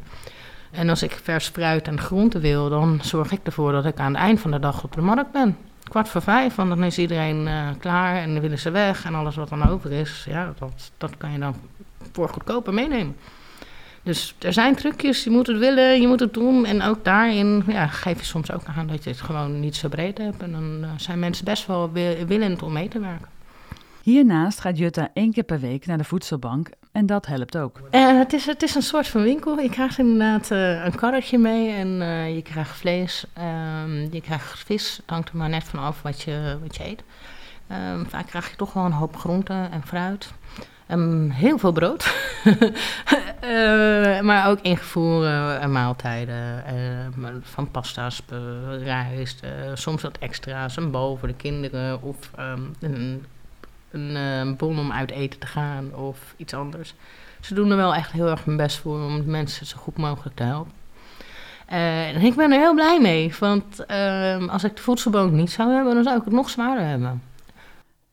En 0.72 0.90
als 0.90 1.04
ik 1.04 1.12
vers 1.12 1.48
fruit 1.48 1.88
en 1.88 2.00
groenten 2.00 2.42
wil, 2.42 2.70
dan 2.70 3.00
zorg 3.02 3.32
ik 3.32 3.40
ervoor 3.44 3.72
dat 3.72 3.86
ik 3.86 4.00
aan 4.00 4.14
het 4.14 4.22
eind 4.22 4.40
van 4.40 4.52
de 4.52 4.60
dag 4.60 4.84
op 4.84 4.94
de 4.94 5.02
markt 5.02 5.32
ben. 5.32 5.58
Kwart 5.90 6.10
voor 6.10 6.22
vijf, 6.22 6.56
want 6.56 6.70
dan 6.70 6.84
is 6.84 6.98
iedereen 6.98 7.48
uh, 7.48 7.68
klaar 7.80 8.16
en 8.16 8.34
dan 8.34 8.42
willen 8.42 8.60
ze 8.60 8.72
weg. 8.72 9.06
En 9.06 9.16
alles 9.16 9.36
wat 9.36 9.50
dan 9.50 9.70
over 9.70 9.92
is, 9.92 10.26
ja, 10.30 10.54
dat, 10.60 10.92
dat 10.98 11.18
kan 11.18 11.32
je 11.32 11.40
dan 11.40 11.56
voor 12.12 12.30
goedkoper 12.30 12.74
meenemen. 12.74 13.16
Dus 14.04 14.36
er 14.40 14.54
zijn 14.54 14.76
trucjes, 14.76 15.24
je 15.24 15.30
moet 15.30 15.48
het 15.48 15.58
willen, 15.58 16.02
je 16.02 16.08
moet 16.08 16.20
het 16.20 16.34
doen. 16.34 16.66
En 16.66 16.82
ook 16.82 17.04
daarin 17.04 17.64
ja, 17.68 17.88
geef 17.88 18.20
je 18.20 18.26
soms 18.26 18.52
ook 18.52 18.62
aan 18.76 18.88
dat 18.88 19.04
je 19.04 19.10
het 19.10 19.22
gewoon 19.22 19.60
niet 19.60 19.76
zo 19.76 19.88
breed 19.90 20.18
hebt. 20.18 20.42
En 20.42 20.52
dan 20.52 20.78
uh, 20.82 20.90
zijn 20.98 21.20
mensen 21.20 21.46
best 21.46 21.68
wel 21.68 21.92
willend 22.28 22.64
om 22.64 22.74
mee 22.74 22.88
te 22.88 23.00
werken. 23.00 23.35
Hiernaast 24.06 24.60
gaat 24.60 24.78
Jutta 24.78 25.10
één 25.14 25.32
keer 25.32 25.44
per 25.44 25.60
week 25.60 25.86
naar 25.86 25.98
de 25.98 26.04
voedselbank 26.04 26.70
en 26.92 27.06
dat 27.06 27.26
helpt 27.26 27.58
ook. 27.58 27.82
Uh, 27.92 28.18
het, 28.18 28.34
is, 28.34 28.46
het 28.46 28.64
is 28.64 28.76
een 28.76 28.82
soort 28.82 29.08
van 29.08 29.22
winkel. 29.24 29.60
Je 29.60 29.70
krijgt 29.70 29.98
inderdaad 29.98 30.52
uh, 30.52 30.86
een 30.86 30.96
karretje 30.96 31.38
mee 31.38 31.72
en 31.72 31.88
uh, 32.02 32.36
je 32.36 32.42
krijgt 32.42 32.78
vlees, 32.78 33.26
um, 33.38 34.14
je 34.14 34.22
krijgt 34.22 34.60
vis. 34.60 35.02
Hangt 35.06 35.30
er 35.30 35.38
maar 35.38 35.50
net 35.50 35.64
van 35.64 35.80
af 35.80 36.02
wat 36.02 36.22
je, 36.22 36.58
wat 36.62 36.76
je 36.76 36.86
eet. 36.86 37.04
Um, 37.72 38.06
vaak 38.10 38.28
krijg 38.28 38.50
je 38.50 38.56
toch 38.56 38.74
wel 38.74 38.86
een 38.86 38.92
hoop 38.92 39.18
groenten 39.18 39.72
en 39.72 39.84
fruit. 39.84 40.34
Um, 40.92 41.30
heel 41.30 41.58
veel 41.58 41.72
brood. 41.72 42.16
maar 44.28 44.50
ook 44.50 44.60
ingevoerde 44.62 45.68
maaltijden. 45.68 46.64
van 47.42 47.72
pasta's, 47.72 48.22
rijst, 48.80 49.44
soms 49.74 50.02
wat 50.02 50.18
extra's. 50.18 50.78
Een 50.78 50.92
bol 50.92 51.18
voor 51.18 51.28
de 51.28 51.36
kinderen 51.36 52.02
of 52.02 52.32
een 52.80 53.26
een 53.96 54.48
uh, 54.48 54.56
bon 54.58 54.80
om 54.80 54.92
uit 54.92 55.12
eten 55.12 55.40
te 55.40 55.48
gaan 55.48 55.96
of 55.96 56.34
iets 56.38 56.54
anders. 56.54 56.94
Ze 57.42 57.54
doen 57.54 57.72
er 57.72 57.78
wel 57.78 57.96
echt 57.96 58.12
heel 58.12 58.28
erg 58.28 58.46
hun 58.46 58.58
best 58.58 58.78
voor 58.78 59.06
om 59.06 59.26
mensen 59.26 59.66
zo 59.66 59.78
goed 59.78 59.98
mogelijk 59.98 60.36
te 60.36 60.44
helpen. 60.44 60.72
Uh, 61.72 62.08
en 62.16 62.22
ik 62.22 62.36
ben 62.36 62.52
er 62.52 62.60
heel 62.60 62.74
blij 62.74 63.00
mee, 63.02 63.34
want 63.40 63.84
uh, 63.88 64.48
als 64.48 64.64
ik 64.64 64.76
de 64.76 64.82
voedselbank 64.82 65.32
niet 65.32 65.52
zou 65.52 65.72
hebben, 65.72 65.94
dan 65.94 66.04
zou 66.04 66.18
ik 66.18 66.24
het 66.24 66.34
nog 66.34 66.50
zwaarder 66.50 66.86
hebben. 66.86 67.22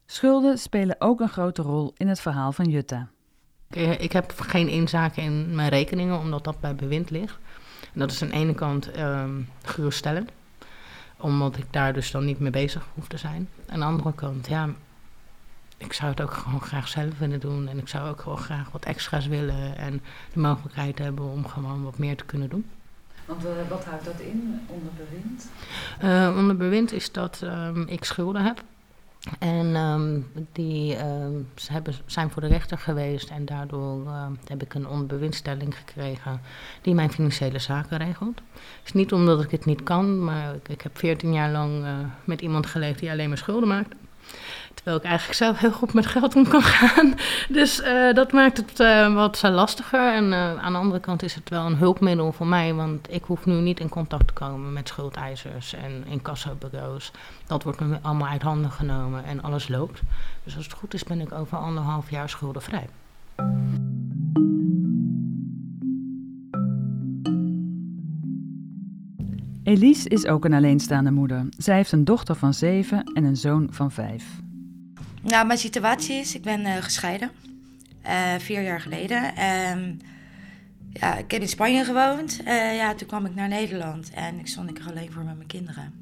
Schulden 0.06 0.58
spelen 0.58 0.96
ook 0.98 1.20
een 1.20 1.28
grote 1.28 1.62
rol 1.62 1.92
in 1.96 2.08
het 2.08 2.20
verhaal 2.20 2.52
van 2.52 2.64
Jutta. 2.64 3.08
Ik, 3.70 4.00
ik 4.00 4.12
heb 4.12 4.32
geen 4.36 4.68
inzaken 4.68 5.22
in 5.22 5.54
mijn 5.54 5.68
rekeningen, 5.68 6.18
omdat 6.18 6.44
dat 6.44 6.60
bij 6.60 6.74
bewind 6.74 7.10
ligt. 7.10 7.38
En 7.92 8.00
dat 8.00 8.10
is 8.10 8.22
aan 8.22 8.28
de 8.28 8.34
ene 8.34 8.54
kant 8.54 8.98
um, 8.98 9.48
geruststellend, 9.62 10.30
omdat 11.16 11.56
ik 11.56 11.66
daar 11.70 11.92
dus 11.92 12.10
dan 12.10 12.24
niet 12.24 12.38
mee 12.38 12.50
bezig 12.50 12.86
hoef 12.94 13.08
te 13.08 13.16
zijn. 13.16 13.48
Aan 13.68 13.78
de 13.78 13.84
andere 13.84 14.12
kant, 14.14 14.48
ja, 14.48 14.68
ik 15.84 15.92
zou 15.92 16.10
het 16.10 16.20
ook 16.20 16.32
gewoon 16.32 16.60
graag 16.60 16.88
zelf 16.88 17.18
willen 17.18 17.40
doen. 17.40 17.68
En 17.68 17.78
ik 17.78 17.88
zou 17.88 18.08
ook 18.08 18.20
gewoon 18.20 18.38
graag 18.38 18.70
wat 18.70 18.84
extra's 18.84 19.26
willen. 19.26 19.76
En 19.76 20.02
de 20.32 20.40
mogelijkheid 20.40 20.98
hebben 20.98 21.24
om 21.24 21.46
gewoon 21.46 21.82
wat 21.82 21.98
meer 21.98 22.16
te 22.16 22.24
kunnen 22.24 22.48
doen. 22.48 22.64
Want 23.24 23.44
uh, 23.44 23.50
wat 23.68 23.84
houdt 23.84 24.04
dat 24.04 24.20
in 24.20 24.60
onder 24.66 24.92
bewind? 24.96 25.50
Uh, 26.02 26.36
onder 26.36 26.56
bewind 26.56 26.92
is 26.92 27.12
dat 27.12 27.40
um, 27.44 27.88
ik 27.88 28.04
schulden 28.04 28.44
heb. 28.44 28.62
En 29.38 29.76
um, 29.76 30.26
die 30.52 31.04
um, 31.04 31.48
hebben, 31.66 31.94
zijn 32.06 32.30
voor 32.30 32.42
de 32.42 32.48
rechter 32.48 32.78
geweest 32.78 33.30
en 33.30 33.44
daardoor 33.44 34.04
uh, 34.06 34.26
heb 34.46 34.62
ik 34.62 34.74
een 34.74 34.88
onderbewindstelling 34.88 35.76
gekregen 35.76 36.40
die 36.80 36.94
mijn 36.94 37.12
financiële 37.12 37.58
zaken 37.58 37.98
regelt. 37.98 38.36
Het 38.52 38.84
is 38.84 38.92
niet 38.92 39.12
omdat 39.12 39.42
ik 39.42 39.50
het 39.50 39.64
niet 39.64 39.82
kan, 39.82 40.24
maar 40.24 40.54
ik, 40.54 40.68
ik 40.68 40.80
heb 40.80 40.98
14 40.98 41.32
jaar 41.32 41.50
lang 41.50 41.84
uh, 41.84 41.98
met 42.24 42.40
iemand 42.40 42.66
geleefd 42.66 42.98
die 42.98 43.10
alleen 43.10 43.28
maar 43.28 43.38
schulden 43.38 43.68
maakte. 43.68 43.96
Terwijl 44.82 45.02
ik 45.02 45.08
eigenlijk 45.08 45.38
zelf 45.38 45.58
heel 45.58 45.72
goed 45.72 45.92
met 45.92 46.06
geld 46.06 46.36
om 46.36 46.48
kan 46.48 46.62
gaan. 46.62 47.14
Dus 47.48 47.80
uh, 47.80 48.14
dat 48.14 48.32
maakt 48.32 48.56
het 48.56 48.80
uh, 48.80 49.14
wat 49.14 49.42
lastiger. 49.42 50.14
En 50.14 50.24
uh, 50.24 50.58
aan 50.58 50.72
de 50.72 50.78
andere 50.78 51.00
kant 51.00 51.22
is 51.22 51.34
het 51.34 51.48
wel 51.48 51.66
een 51.66 51.76
hulpmiddel 51.76 52.32
voor 52.32 52.46
mij. 52.46 52.74
Want 52.74 53.12
ik 53.12 53.24
hoef 53.24 53.46
nu 53.46 53.54
niet 53.54 53.80
in 53.80 53.88
contact 53.88 54.26
te 54.26 54.32
komen 54.32 54.72
met 54.72 54.88
schuldeisers 54.88 55.74
en 55.74 56.04
incassobureaus. 56.06 57.10
Dat 57.46 57.62
wordt 57.62 57.80
nu 57.80 57.96
allemaal 58.02 58.28
uit 58.28 58.42
handen 58.42 58.70
genomen 58.70 59.24
en 59.24 59.42
alles 59.42 59.68
loopt. 59.68 60.00
Dus 60.44 60.56
als 60.56 60.64
het 60.64 60.74
goed 60.74 60.94
is 60.94 61.04
ben 61.04 61.20
ik 61.20 61.32
over 61.32 61.58
anderhalf 61.58 62.10
jaar 62.10 62.28
schuldenvrij. 62.28 62.88
Elise 69.62 70.08
is 70.08 70.26
ook 70.26 70.44
een 70.44 70.54
alleenstaande 70.54 71.10
moeder. 71.10 71.46
Zij 71.56 71.76
heeft 71.76 71.92
een 71.92 72.04
dochter 72.04 72.34
van 72.34 72.54
zeven 72.54 73.04
en 73.14 73.24
een 73.24 73.36
zoon 73.36 73.68
van 73.70 73.90
vijf. 73.90 74.40
Nou, 75.22 75.46
mijn 75.46 75.58
situatie 75.58 76.16
is, 76.16 76.34
ik 76.34 76.42
ben 76.42 76.60
uh, 76.60 76.76
gescheiden. 76.76 77.30
Uh, 78.06 78.34
vier 78.38 78.62
jaar 78.62 78.80
geleden. 78.80 79.36
En 79.36 80.00
ja, 80.92 81.16
ik 81.16 81.30
heb 81.30 81.40
in 81.40 81.48
Spanje 81.48 81.84
gewoond. 81.84 82.40
Uh, 82.40 82.76
ja, 82.76 82.94
toen 82.94 83.08
kwam 83.08 83.26
ik 83.26 83.34
naar 83.34 83.48
Nederland 83.48 84.10
en 84.14 84.38
ik 84.38 84.46
stond 84.46 84.70
ik 84.70 84.78
er 84.78 84.86
alleen 84.90 85.12
voor 85.12 85.24
met 85.24 85.36
mijn 85.36 85.48
kinderen. 85.48 85.92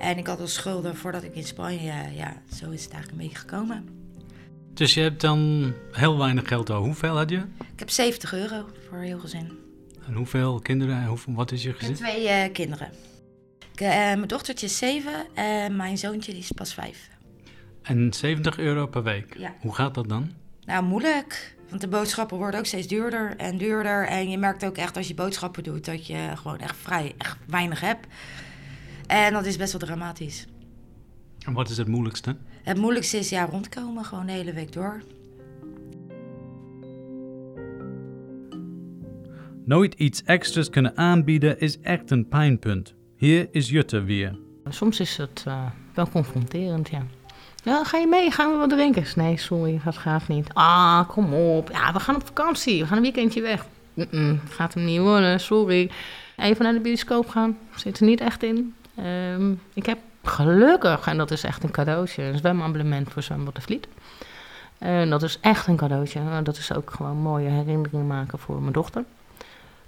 En 0.00 0.18
ik 0.18 0.26
had 0.26 0.40
al 0.40 0.46
schulden 0.46 0.96
voordat 0.96 1.22
ik 1.22 1.34
in 1.34 1.44
Spanje, 1.44 1.92
ja, 2.14 2.36
zo 2.54 2.70
is 2.70 2.84
het 2.84 2.92
eigenlijk 2.92 3.10
een 3.10 3.28
beetje 3.28 3.38
gekomen. 3.38 3.88
Dus 4.74 4.94
je 4.94 5.00
hebt 5.00 5.20
dan 5.20 5.72
heel 5.92 6.18
weinig 6.18 6.48
geld 6.48 6.70
al. 6.70 6.82
Hoeveel 6.82 7.16
had 7.16 7.30
je? 7.30 7.44
Ik 7.72 7.78
heb 7.78 7.90
70 7.90 8.34
euro 8.34 8.66
voor 8.88 8.98
heel 8.98 9.18
gezin. 9.18 9.58
En 10.06 10.14
hoeveel 10.14 10.58
kinderen? 10.58 11.06
Hoeveel, 11.06 11.34
wat 11.34 11.52
is 11.52 11.62
je 11.62 11.72
gezin? 11.72 11.94
twee 11.94 12.24
uh, 12.24 12.52
kinderen. 12.52 12.90
Ik, 13.72 13.80
mijn 13.80 14.26
dochtertje 14.26 14.66
is 14.66 14.78
zeven 14.78 15.26
en 15.34 15.76
mijn 15.76 15.98
zoontje 15.98 16.32
die 16.32 16.40
is 16.40 16.52
pas 16.52 16.74
vijf. 16.74 17.10
En 17.82 18.12
70 18.12 18.58
euro 18.58 18.86
per 18.86 19.02
week? 19.02 19.38
Ja. 19.38 19.54
Hoe 19.60 19.74
gaat 19.74 19.94
dat 19.94 20.08
dan? 20.08 20.30
Nou, 20.64 20.84
moeilijk. 20.84 21.56
Want 21.68 21.80
de 21.80 21.88
boodschappen 21.88 22.36
worden 22.36 22.60
ook 22.60 22.66
steeds 22.66 22.86
duurder 22.86 23.36
en 23.36 23.58
duurder. 23.58 24.06
En 24.06 24.30
je 24.30 24.38
merkt 24.38 24.64
ook 24.64 24.76
echt 24.76 24.96
als 24.96 25.08
je 25.08 25.14
boodschappen 25.14 25.62
doet 25.62 25.84
dat 25.84 26.06
je 26.06 26.30
gewoon 26.34 26.58
echt 26.58 26.76
vrij 26.76 27.14
echt 27.18 27.38
weinig 27.46 27.80
hebt. 27.80 28.06
En 29.06 29.32
dat 29.32 29.46
is 29.46 29.56
best 29.56 29.72
wel 29.72 29.80
dramatisch. 29.80 30.46
En 31.46 31.52
wat 31.52 31.70
is 31.70 31.76
het 31.76 31.88
moeilijkste? 31.88 32.36
Het 32.62 32.76
moeilijkste 32.76 33.18
is 33.18 33.28
ja, 33.28 33.44
rondkomen, 33.44 34.04
gewoon 34.04 34.26
de 34.26 34.32
hele 34.32 34.52
week 34.52 34.72
door. 34.72 35.02
Nooit 39.64 39.94
iets 39.94 40.22
extra's 40.22 40.70
kunnen 40.70 40.96
aanbieden 40.96 41.60
is 41.60 41.80
echt 41.80 42.10
een 42.10 42.28
pijnpunt. 42.28 42.94
Hier 43.16 43.48
is 43.50 43.68
Jutte 43.68 44.02
weer. 44.02 44.38
Soms 44.68 45.00
is 45.00 45.16
het 45.16 45.44
uh, 45.48 45.70
wel 45.94 46.08
confronterend, 46.08 46.88
ja. 46.88 47.06
Nou, 47.62 47.84
ga 47.84 47.98
je 47.98 48.06
mee? 48.06 48.30
Gaan 48.30 48.52
we 48.52 48.56
wat 48.56 48.70
drinken? 48.70 49.04
Nee, 49.14 49.36
sorry, 49.36 49.80
dat 49.84 49.96
gaat 49.96 50.28
niet. 50.28 50.48
Ah, 50.52 51.08
kom 51.08 51.34
op. 51.34 51.70
Ja, 51.70 51.92
we 51.92 52.00
gaan 52.00 52.14
op 52.14 52.26
vakantie. 52.26 52.80
We 52.80 52.86
gaan 52.86 52.96
een 52.96 53.02
weekendje 53.02 53.40
weg. 53.40 53.66
Gaat 54.48 54.74
hem 54.74 54.84
niet 54.84 55.00
worden, 55.00 55.40
sorry. 55.40 55.90
Even 56.36 56.64
naar 56.64 56.72
de 56.72 56.80
bioscoop 56.80 57.28
gaan. 57.28 57.58
Zit 57.74 57.98
er 57.98 58.06
niet 58.06 58.20
echt 58.20 58.42
in. 58.42 58.74
Ehm, 58.94 59.52
ik 59.74 59.86
heb 59.86 59.98
gelukkig, 60.22 61.06
en 61.06 61.16
dat 61.16 61.30
is 61.30 61.44
echt 61.44 61.62
een 61.62 61.70
cadeautje, 61.70 62.22
een 62.22 62.38
zwemabonnement 62.38 63.12
voor 63.12 63.22
Zwembad 63.22 63.54
de 63.54 63.60
Vliet. 63.60 63.88
En 64.78 65.10
dat 65.10 65.22
is 65.22 65.38
echt 65.40 65.66
een 65.66 65.76
cadeautje. 65.76 66.42
Dat 66.42 66.56
is 66.56 66.74
ook 66.74 66.90
gewoon 66.90 67.16
mooie 67.16 67.48
herinneringen 67.48 68.06
maken 68.06 68.38
voor 68.38 68.60
mijn 68.60 68.72
dochter. 68.72 69.04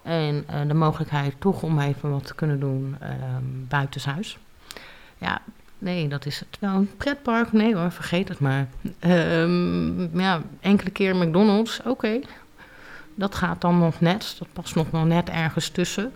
En 0.02 0.46
uh, 0.50 0.68
de 0.68 0.74
mogelijkheid 0.74 1.34
toch 1.38 1.62
om 1.62 1.78
even 1.78 2.10
wat 2.10 2.26
te 2.26 2.34
kunnen 2.34 2.60
doen 2.60 2.96
uh, 3.02 3.08
buitenshuis. 3.68 4.38
Ja, 5.18 5.40
nee, 5.78 6.08
dat 6.08 6.26
is 6.26 6.38
het. 6.38 6.58
Wel 6.60 6.74
een 6.74 6.96
pretpark? 6.96 7.52
Nee 7.52 7.74
hoor, 7.74 7.90
vergeet 7.90 8.28
het 8.28 8.38
maar. 8.38 8.68
Um, 9.00 10.20
ja, 10.20 10.42
enkele 10.60 10.90
keer 10.90 11.16
McDonald's, 11.16 11.80
oké. 11.84 12.20
Dat 13.14 13.34
gaat 13.34 13.60
dan 13.60 13.78
nog 13.78 14.00
net. 14.00 14.36
Dat 14.38 14.48
past 14.52 14.74
nog 14.74 14.90
wel 14.90 15.04
net 15.04 15.28
ergens 15.28 15.68
tussen. 15.68 16.12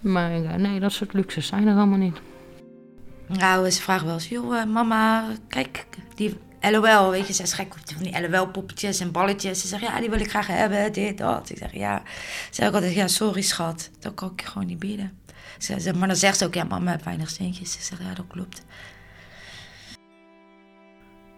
Maar 0.00 0.58
nee, 0.60 0.80
dat 0.80 0.92
soort 0.92 1.12
luxes 1.12 1.46
zijn 1.46 1.68
er 1.68 1.76
allemaal 1.76 1.98
niet. 1.98 2.18
Nou, 3.26 3.70
ze 3.70 3.82
vragen 3.82 4.06
wel 4.06 4.14
eens, 4.14 4.28
joh, 4.28 4.64
mama, 4.64 5.24
kijk, 5.48 5.86
die 6.14 6.36
LOL, 6.60 7.10
weet 7.10 7.26
je, 7.26 7.32
ze 7.32 7.42
is 7.42 7.52
gek 7.52 7.74
van 7.84 8.02
die 8.02 8.30
LOL-poppetjes 8.30 9.00
en 9.00 9.12
balletjes. 9.12 9.60
Ze 9.60 9.66
zegt, 9.66 9.82
ja, 9.82 10.00
die 10.00 10.10
wil 10.10 10.20
ik 10.20 10.30
graag 10.30 10.46
hebben, 10.46 10.92
dit, 10.92 11.18
dat. 11.18 11.50
Ik 11.50 11.58
zeg, 11.58 11.72
ja. 11.72 12.02
Ze 12.50 12.62
zegt 12.62 12.74
altijd, 12.74 12.94
ja, 12.94 13.08
sorry 13.08 13.40
schat, 13.40 13.90
dat 13.98 14.14
kan 14.14 14.30
ik 14.30 14.40
je 14.40 14.46
gewoon 14.46 14.66
niet 14.66 14.78
bieden. 14.78 15.18
Ze, 15.58 15.80
ze, 15.80 15.94
maar 15.94 16.08
dan 16.08 16.16
zegt 16.16 16.38
ze 16.38 16.44
ook, 16.44 16.54
ja, 16.54 16.64
mama 16.64 16.90
heeft 16.90 17.04
weinig 17.04 17.30
centjes. 17.30 17.72
Ze 17.72 17.82
zegt, 17.82 18.02
ja, 18.02 18.14
dat 18.14 18.26
klopt. 18.28 18.64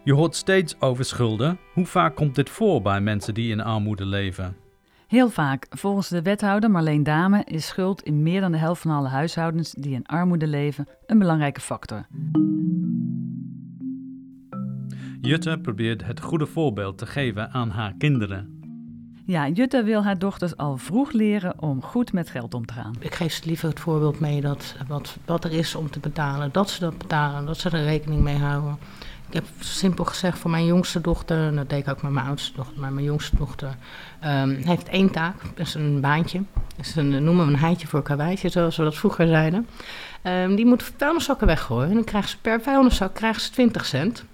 Je 0.05 0.15
hoort 0.15 0.35
steeds 0.35 0.81
over 0.81 1.05
schulden. 1.05 1.59
Hoe 1.73 1.87
vaak 1.87 2.17
komt 2.17 2.35
dit 2.35 2.51
voor 2.51 2.83
bij 2.83 3.01
mensen 3.01 3.35
die 3.35 3.51
in 3.51 3.61
armoede 3.61 4.07
leven? 4.07 4.57
Heel 5.07 5.31
vaak. 5.31 5.67
Volgens 5.71 6.09
de 6.09 6.23
wethouder 6.23 6.71
Marleen 6.71 7.03
Dame 7.03 7.45
is 7.45 7.67
schuld 7.67 8.03
in 8.03 8.23
meer 8.23 8.41
dan 8.41 8.53
de 8.53 8.59
helft 8.59 8.83
van 8.83 8.91
alle 8.91 9.09
huishoudens 9.09 9.73
die 9.73 9.95
in 9.95 10.07
armoede 10.07 10.47
leven 10.47 10.89
een 11.07 11.19
belangrijke 11.19 11.61
factor. 11.61 12.07
Jutte 15.21 15.59
probeert 15.63 16.05
het 16.05 16.21
goede 16.21 16.47
voorbeeld 16.47 16.99
te 16.99 17.07
geven 17.07 17.51
aan 17.51 17.71
haar 17.71 17.95
kinderen. 17.99 18.58
Ja, 19.29 19.49
Jutta 19.49 19.85
wil 19.85 20.05
haar 20.05 20.19
dochters 20.19 20.57
al 20.57 20.77
vroeg 20.77 21.13
leren 21.13 21.55
om 21.57 21.83
goed 21.83 22.13
met 22.13 22.31
geld 22.31 22.55
om 22.55 22.67
te 22.67 22.73
gaan. 22.73 22.95
Ik 22.99 23.15
geef 23.15 23.33
ze 23.33 23.43
liever 23.45 23.69
het 23.69 23.81
voorbeeld 23.81 24.21
mee 24.21 24.41
dat 24.41 24.75
wat, 24.87 25.17
wat 25.25 25.45
er 25.45 25.53
is 25.53 25.75
om 25.75 25.91
te 25.91 25.99
betalen, 25.99 26.53
dat 26.53 26.71
ze 26.71 26.81
dat 26.81 26.99
betalen, 26.99 27.47
dat 27.47 27.59
ze 27.59 27.71
er 27.71 27.85
rekening 27.85 28.23
mee 28.23 28.37
houden. 28.37 28.79
Ik 29.29 29.35
heb 29.35 29.45
simpel 29.59 30.05
gezegd 30.05 30.39
voor 30.39 30.51
mijn 30.51 30.67
jongste 30.67 31.01
dochter, 31.01 31.47
en 31.47 31.57
dat 31.57 31.71
deed 31.71 31.79
ik 31.81 31.89
ook 31.89 32.03
met 32.03 32.13
mijn 32.13 32.27
oudste 32.27 32.57
dochter, 32.57 32.81
maar 32.81 32.93
mijn 32.93 33.07
jongste 33.07 33.37
dochter 33.37 33.77
um, 34.25 34.57
heeft 34.65 34.89
één 34.89 35.11
taak, 35.11 35.43
dat 35.55 35.67
is 35.67 35.75
een 35.75 36.01
baantje. 36.01 36.43
Dus 36.77 36.97
een, 36.97 37.25
noemen 37.25 37.47
we 37.47 37.53
een 37.53 37.59
heitje 37.59 37.87
voor 37.87 38.03
karweitje, 38.03 38.49
zoals 38.49 38.77
we 38.77 38.83
dat 38.83 38.97
vroeger 38.97 39.27
zeiden. 39.27 39.67
Um, 40.23 40.55
die 40.55 40.67
moet 40.67 40.93
vuilniszakken 40.97 41.47
weggooien 41.47 41.89
en 41.89 41.95
dan 41.95 42.05
krijgt 42.05 42.29
ze 42.29 42.39
per 42.41 42.61
vuilniszak 42.61 43.15
krijgt 43.15 43.43
ze 43.43 43.51
20 43.51 43.87
cent. 43.87 44.25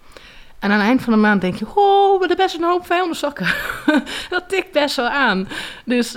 En 0.65 0.71
aan 0.71 0.79
het 0.79 0.87
eind 0.87 1.01
van 1.01 1.13
de 1.13 1.19
maand 1.19 1.41
denk 1.41 1.55
je, 1.55 1.65
oh, 1.65 2.13
we 2.13 2.17
hebben 2.19 2.37
best 2.37 2.55
een 2.55 2.63
hoop 2.63 2.85
vuilniszakken. 2.85 3.47
dat 4.29 4.49
tikt 4.49 4.71
best 4.71 4.95
wel 4.95 5.07
aan. 5.07 5.47
Dus 5.85 6.13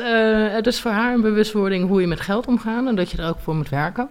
het 0.51 0.67
is 0.67 0.81
voor 0.81 0.91
haar 0.91 1.15
een 1.15 1.21
bewustwording 1.21 1.89
hoe 1.89 2.01
je 2.01 2.07
met 2.07 2.21
geld 2.21 2.47
omgaat 2.47 2.87
en 2.87 2.95
dat 2.95 3.11
je 3.11 3.19
er 3.19 3.29
ook 3.29 3.39
voor 3.39 3.55
moet 3.55 3.69
werken. 3.69 4.09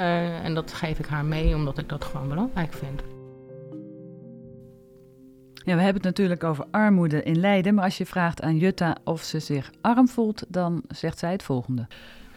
Uh, 0.00 0.44
en 0.44 0.54
dat 0.54 0.72
geef 0.72 0.98
ik 0.98 1.06
haar 1.06 1.24
mee, 1.24 1.54
omdat 1.54 1.78
ik 1.78 1.88
dat 1.88 2.04
gewoon 2.04 2.28
belangrijk 2.28 2.72
vind. 2.72 3.02
Ja, 5.54 5.74
we 5.74 5.82
hebben 5.82 5.94
het 5.94 6.02
natuurlijk 6.02 6.44
over 6.44 6.64
armoede 6.70 7.22
in 7.22 7.40
Leiden, 7.40 7.74
maar 7.74 7.84
als 7.84 7.98
je 7.98 8.06
vraagt 8.06 8.42
aan 8.42 8.56
Jutta 8.56 8.96
of 9.04 9.22
ze 9.22 9.38
zich 9.38 9.70
arm 9.80 10.08
voelt, 10.08 10.44
dan 10.48 10.82
zegt 10.88 11.18
zij 11.18 11.32
het 11.32 11.42
volgende. 11.42 11.86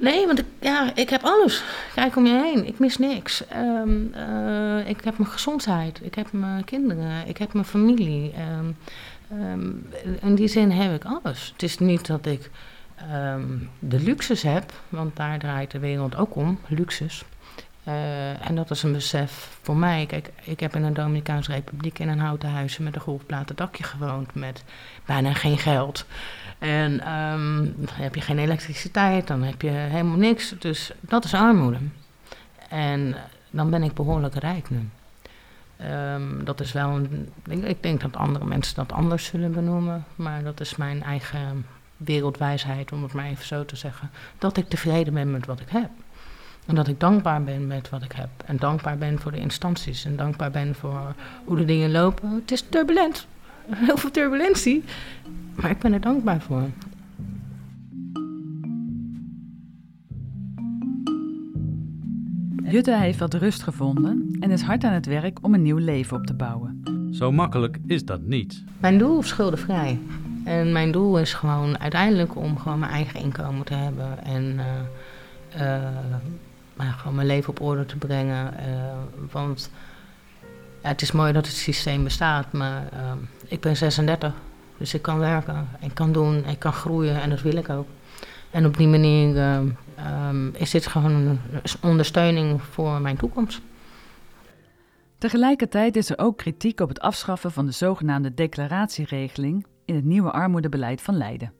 Nee, 0.03 0.25
want 0.25 0.39
ik, 0.39 0.45
ja, 0.59 0.95
ik 0.95 1.09
heb 1.09 1.23
alles. 1.23 1.63
Kijk 1.95 2.15
om 2.15 2.25
je 2.25 2.41
heen. 2.43 2.67
Ik 2.67 2.79
mis 2.79 2.97
niks. 2.97 3.43
Um, 3.55 4.13
uh, 4.15 4.89
ik 4.89 5.03
heb 5.03 5.17
mijn 5.17 5.29
gezondheid. 5.29 5.99
Ik 6.03 6.15
heb 6.15 6.31
mijn 6.31 6.63
kinderen. 6.63 7.27
Ik 7.27 7.37
heb 7.37 7.53
mijn 7.53 7.65
familie. 7.65 8.33
Um, 8.59 8.77
um, 9.39 9.89
in 10.21 10.35
die 10.35 10.47
zin 10.47 10.71
heb 10.71 10.95
ik 10.95 11.05
alles. 11.05 11.49
Het 11.51 11.63
is 11.63 11.77
niet 11.77 12.07
dat 12.07 12.25
ik 12.25 12.49
de 13.79 13.99
luxus 13.99 14.41
heb, 14.41 14.71
want 14.89 15.15
daar 15.15 15.39
draait 15.39 15.71
de 15.71 15.79
wereld 15.79 16.15
ook 16.15 16.35
om, 16.35 16.59
luxus. 16.67 17.23
Uh, 17.87 18.47
en 18.47 18.55
dat 18.55 18.71
is 18.71 18.83
een 18.83 18.91
besef 18.91 19.57
voor 19.61 19.75
mij. 19.75 20.05
Kijk, 20.05 20.29
ik 20.43 20.59
heb 20.59 20.75
in 20.75 20.83
een 20.83 20.93
Dominicaanse 20.93 21.51
Republiek 21.51 21.99
in 21.99 22.09
een 22.09 22.19
houten 22.19 22.49
huisje 22.49 22.83
met 22.83 22.95
een 22.95 23.01
golfplaten 23.01 23.55
dakje 23.55 23.83
gewoond, 23.83 24.35
met 24.35 24.63
bijna 25.05 25.33
geen 25.33 25.57
geld. 25.57 26.05
En 26.59 27.13
um, 27.13 27.73
dan 27.77 27.95
heb 27.95 28.15
je 28.15 28.21
geen 28.21 28.39
elektriciteit, 28.39 29.27
dan 29.27 29.43
heb 29.43 29.61
je 29.61 29.69
helemaal 29.69 30.17
niks. 30.17 30.55
Dus 30.59 30.91
dat 30.99 31.23
is 31.23 31.33
armoede. 31.33 31.77
En 32.69 33.15
dan 33.49 33.69
ben 33.69 33.83
ik 33.83 33.93
behoorlijk 33.93 34.35
rijk 34.35 34.69
nu. 34.69 34.89
Um, 35.91 36.43
dat 36.45 36.59
is 36.59 36.71
wel 36.71 36.89
een. 36.89 37.29
Ik, 37.63 37.83
denk 37.83 38.01
dat 38.01 38.15
andere 38.15 38.45
mensen 38.45 38.75
dat 38.75 38.91
anders 38.91 39.25
zullen 39.25 39.51
benoemen. 39.51 40.05
Maar 40.15 40.43
dat 40.43 40.59
is 40.59 40.75
mijn 40.75 41.03
eigen 41.03 41.65
wereldwijsheid, 41.97 42.91
om 42.91 43.03
het 43.03 43.13
maar 43.13 43.25
even 43.25 43.45
zo 43.45 43.65
te 43.65 43.75
zeggen. 43.75 44.11
Dat 44.37 44.57
ik 44.57 44.69
tevreden 44.69 45.13
ben 45.13 45.31
met 45.31 45.45
wat 45.45 45.59
ik 45.59 45.69
heb. 45.69 45.89
En 46.65 46.75
dat 46.75 46.87
ik 46.87 46.99
dankbaar 46.99 47.43
ben 47.43 47.67
met 47.67 47.89
wat 47.89 48.03
ik 48.03 48.11
heb. 48.11 48.29
En 48.45 48.57
dankbaar 48.57 48.97
ben 48.97 49.19
voor 49.19 49.31
de 49.31 49.39
instanties. 49.39 50.05
En 50.05 50.15
dankbaar 50.15 50.51
ben 50.51 50.75
voor 50.75 51.15
hoe 51.45 51.57
de 51.57 51.65
dingen 51.65 51.91
lopen. 51.91 52.29
Het 52.29 52.51
is 52.51 52.61
turbulent. 52.69 53.27
Heel 53.85 53.97
veel 53.97 54.11
turbulentie. 54.11 54.83
Maar 55.55 55.69
ik 55.69 55.79
ben 55.79 55.93
er 55.93 56.01
dankbaar 56.01 56.41
voor. 56.41 56.63
Jutta 62.63 62.97
heeft 62.97 63.19
wat 63.19 63.33
rust 63.33 63.63
gevonden 63.63 64.37
en 64.39 64.51
is 64.51 64.61
hard 64.61 64.83
aan 64.83 64.93
het 64.93 65.05
werk 65.05 65.37
om 65.41 65.53
een 65.53 65.61
nieuw 65.61 65.77
leven 65.77 66.17
op 66.17 66.25
te 66.25 66.33
bouwen. 66.33 66.81
Zo 67.11 67.31
makkelijk 67.31 67.79
is 67.85 68.05
dat 68.05 68.21
niet. 68.21 68.63
Mijn 68.79 68.97
doel 68.97 69.19
is 69.19 69.27
schuldenvrij. 69.27 69.99
En 70.43 70.71
mijn 70.71 70.91
doel 70.91 71.19
is 71.19 71.33
gewoon 71.33 71.79
uiteindelijk 71.79 72.35
om 72.35 72.57
gewoon 72.57 72.79
mijn 72.79 72.91
eigen 72.91 73.19
inkomen 73.19 73.65
te 73.65 73.73
hebben. 73.73 74.23
En 74.23 74.59
uh, 75.55 75.61
uh, 75.61 75.87
maar 76.73 76.93
gewoon 76.97 77.15
mijn 77.15 77.27
leven 77.27 77.49
op 77.49 77.61
orde 77.61 77.85
te 77.85 77.97
brengen. 77.97 78.53
Uh, 78.53 79.29
want 79.31 79.71
ja, 80.83 80.87
het 80.89 81.01
is 81.01 81.11
mooi 81.11 81.33
dat 81.33 81.45
het 81.45 81.55
systeem 81.55 82.03
bestaat, 82.03 82.51
maar 82.51 82.83
ik 83.47 83.59
ben 83.59 83.77
36. 83.77 84.33
Dus 84.77 84.93
ik 84.93 85.01
kan 85.01 85.19
werken, 85.19 85.67
ik 85.79 85.93
kan 85.93 86.11
doen, 86.11 86.45
ik 86.45 86.59
kan 86.59 86.73
groeien 86.73 87.21
en 87.21 87.29
dat 87.29 87.41
wil 87.41 87.55
ik 87.55 87.69
ook. 87.69 87.87
En 88.51 88.65
op 88.65 88.77
die 88.77 88.87
manier 88.87 89.37
um, 90.27 90.55
is 90.55 90.71
dit 90.71 90.87
gewoon 90.87 91.11
een 91.11 91.39
ondersteuning 91.81 92.61
voor 92.61 93.01
mijn 93.01 93.17
toekomst. 93.17 93.61
Tegelijkertijd 95.17 95.95
is 95.95 96.09
er 96.09 96.17
ook 96.17 96.37
kritiek 96.37 96.79
op 96.79 96.89
het 96.89 96.99
afschaffen 96.99 97.51
van 97.51 97.65
de 97.65 97.71
zogenaamde 97.71 98.33
declaratieregeling 98.33 99.65
in 99.85 99.95
het 99.95 100.03
nieuwe 100.03 100.31
armoedebeleid 100.31 101.01
van 101.01 101.17
Leiden. 101.17 101.53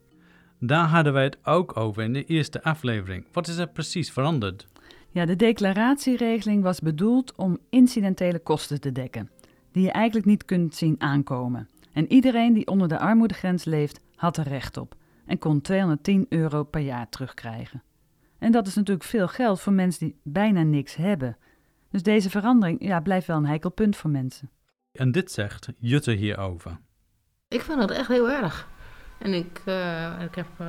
Daar 0.60 0.86
hadden 0.86 1.12
wij 1.12 1.24
het 1.24 1.38
ook 1.44 1.76
over 1.76 2.02
in 2.02 2.12
de 2.12 2.24
eerste 2.24 2.62
aflevering. 2.62 3.26
Wat 3.32 3.48
is 3.48 3.56
er 3.56 3.68
precies 3.68 4.12
veranderd? 4.12 4.66
Ja, 5.14 5.24
de 5.24 5.36
declaratieregeling 5.36 6.62
was 6.62 6.80
bedoeld 6.80 7.34
om 7.34 7.58
incidentele 7.70 8.38
kosten 8.38 8.80
te 8.80 8.92
dekken, 8.92 9.30
die 9.72 9.82
je 9.82 9.90
eigenlijk 9.90 10.26
niet 10.26 10.44
kunt 10.44 10.74
zien 10.74 10.94
aankomen. 10.98 11.68
En 11.92 12.12
iedereen 12.12 12.52
die 12.52 12.66
onder 12.66 12.88
de 12.88 12.98
armoedegrens 12.98 13.64
leeft, 13.64 14.00
had 14.14 14.36
er 14.36 14.48
recht 14.48 14.76
op 14.76 14.94
en 15.26 15.38
kon 15.38 15.60
210 15.60 16.26
euro 16.28 16.64
per 16.64 16.80
jaar 16.80 17.08
terugkrijgen. 17.08 17.82
En 18.38 18.52
dat 18.52 18.66
is 18.66 18.74
natuurlijk 18.74 19.06
veel 19.06 19.28
geld 19.28 19.60
voor 19.60 19.72
mensen 19.72 20.06
die 20.06 20.16
bijna 20.22 20.62
niks 20.62 20.94
hebben. 20.94 21.36
Dus 21.90 22.02
deze 22.02 22.30
verandering 22.30 22.84
ja, 22.84 23.00
blijft 23.00 23.26
wel 23.26 23.36
een 23.36 23.46
heikel 23.46 23.70
punt 23.70 23.96
voor 23.96 24.10
mensen. 24.10 24.50
En 24.92 25.12
dit 25.12 25.30
zegt 25.30 25.68
Jutte 25.78 26.12
hierover. 26.12 26.78
Ik 27.48 27.60
vind 27.60 27.78
dat 27.78 27.90
echt 27.90 28.08
heel 28.08 28.30
erg. 28.30 28.68
En 29.18 29.34
ik, 29.34 29.60
uh, 29.64 30.20
ik 30.20 30.34
heb 30.34 30.46
uh, 30.60 30.66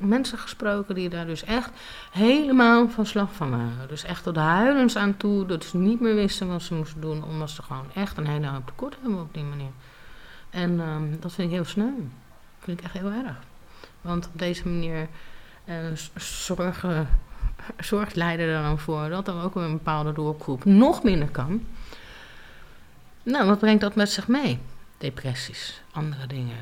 mensen 0.00 0.38
gesproken 0.38 0.94
die 0.94 1.08
daar 1.08 1.26
dus 1.26 1.44
echt 1.44 1.70
helemaal 2.10 2.88
van 2.88 3.06
slag 3.06 3.32
van 3.32 3.50
waren. 3.50 3.88
Dus 3.88 4.04
echt 4.04 4.22
tot 4.22 4.36
huilens 4.36 4.96
aan 4.96 5.16
toe, 5.16 5.46
dat 5.46 5.64
ze 5.64 5.76
niet 5.76 6.00
meer 6.00 6.14
wisten 6.14 6.48
wat 6.48 6.62
ze 6.62 6.74
moesten 6.74 7.00
doen, 7.00 7.24
omdat 7.24 7.50
ze 7.50 7.62
gewoon 7.62 7.86
echt 7.94 8.16
een 8.16 8.26
hele 8.26 8.46
hoop 8.46 8.66
tekort 8.66 8.96
hebben 9.00 9.20
op 9.20 9.34
die 9.34 9.44
manier. 9.44 9.70
En 10.50 10.80
um, 10.80 11.20
dat 11.20 11.32
vind 11.32 11.48
ik 11.48 11.54
heel 11.54 11.64
sneu. 11.64 11.94
Dat 11.96 12.64
vind 12.64 12.78
ik 12.78 12.84
echt 12.84 12.94
heel 12.94 13.10
erg. 13.10 13.36
Want 14.00 14.26
op 14.26 14.38
deze 14.38 14.68
manier 14.68 15.08
uh, 15.64 15.74
zorgen, 16.16 17.08
zorgt 17.80 18.16
Leiden 18.16 18.46
er 18.46 18.62
dan 18.62 18.78
voor 18.78 19.08
dat 19.08 19.28
er 19.28 19.42
ook 19.42 19.54
een 19.54 19.72
bepaalde 19.72 20.12
doelgroep 20.12 20.64
nog 20.64 21.02
minder 21.02 21.28
kan. 21.28 21.66
Nou, 23.22 23.46
wat 23.46 23.58
brengt 23.58 23.80
dat 23.80 23.94
met 23.94 24.10
zich 24.10 24.28
mee? 24.28 24.58
Depressies, 24.98 25.82
andere 25.92 26.26
dingen. 26.26 26.56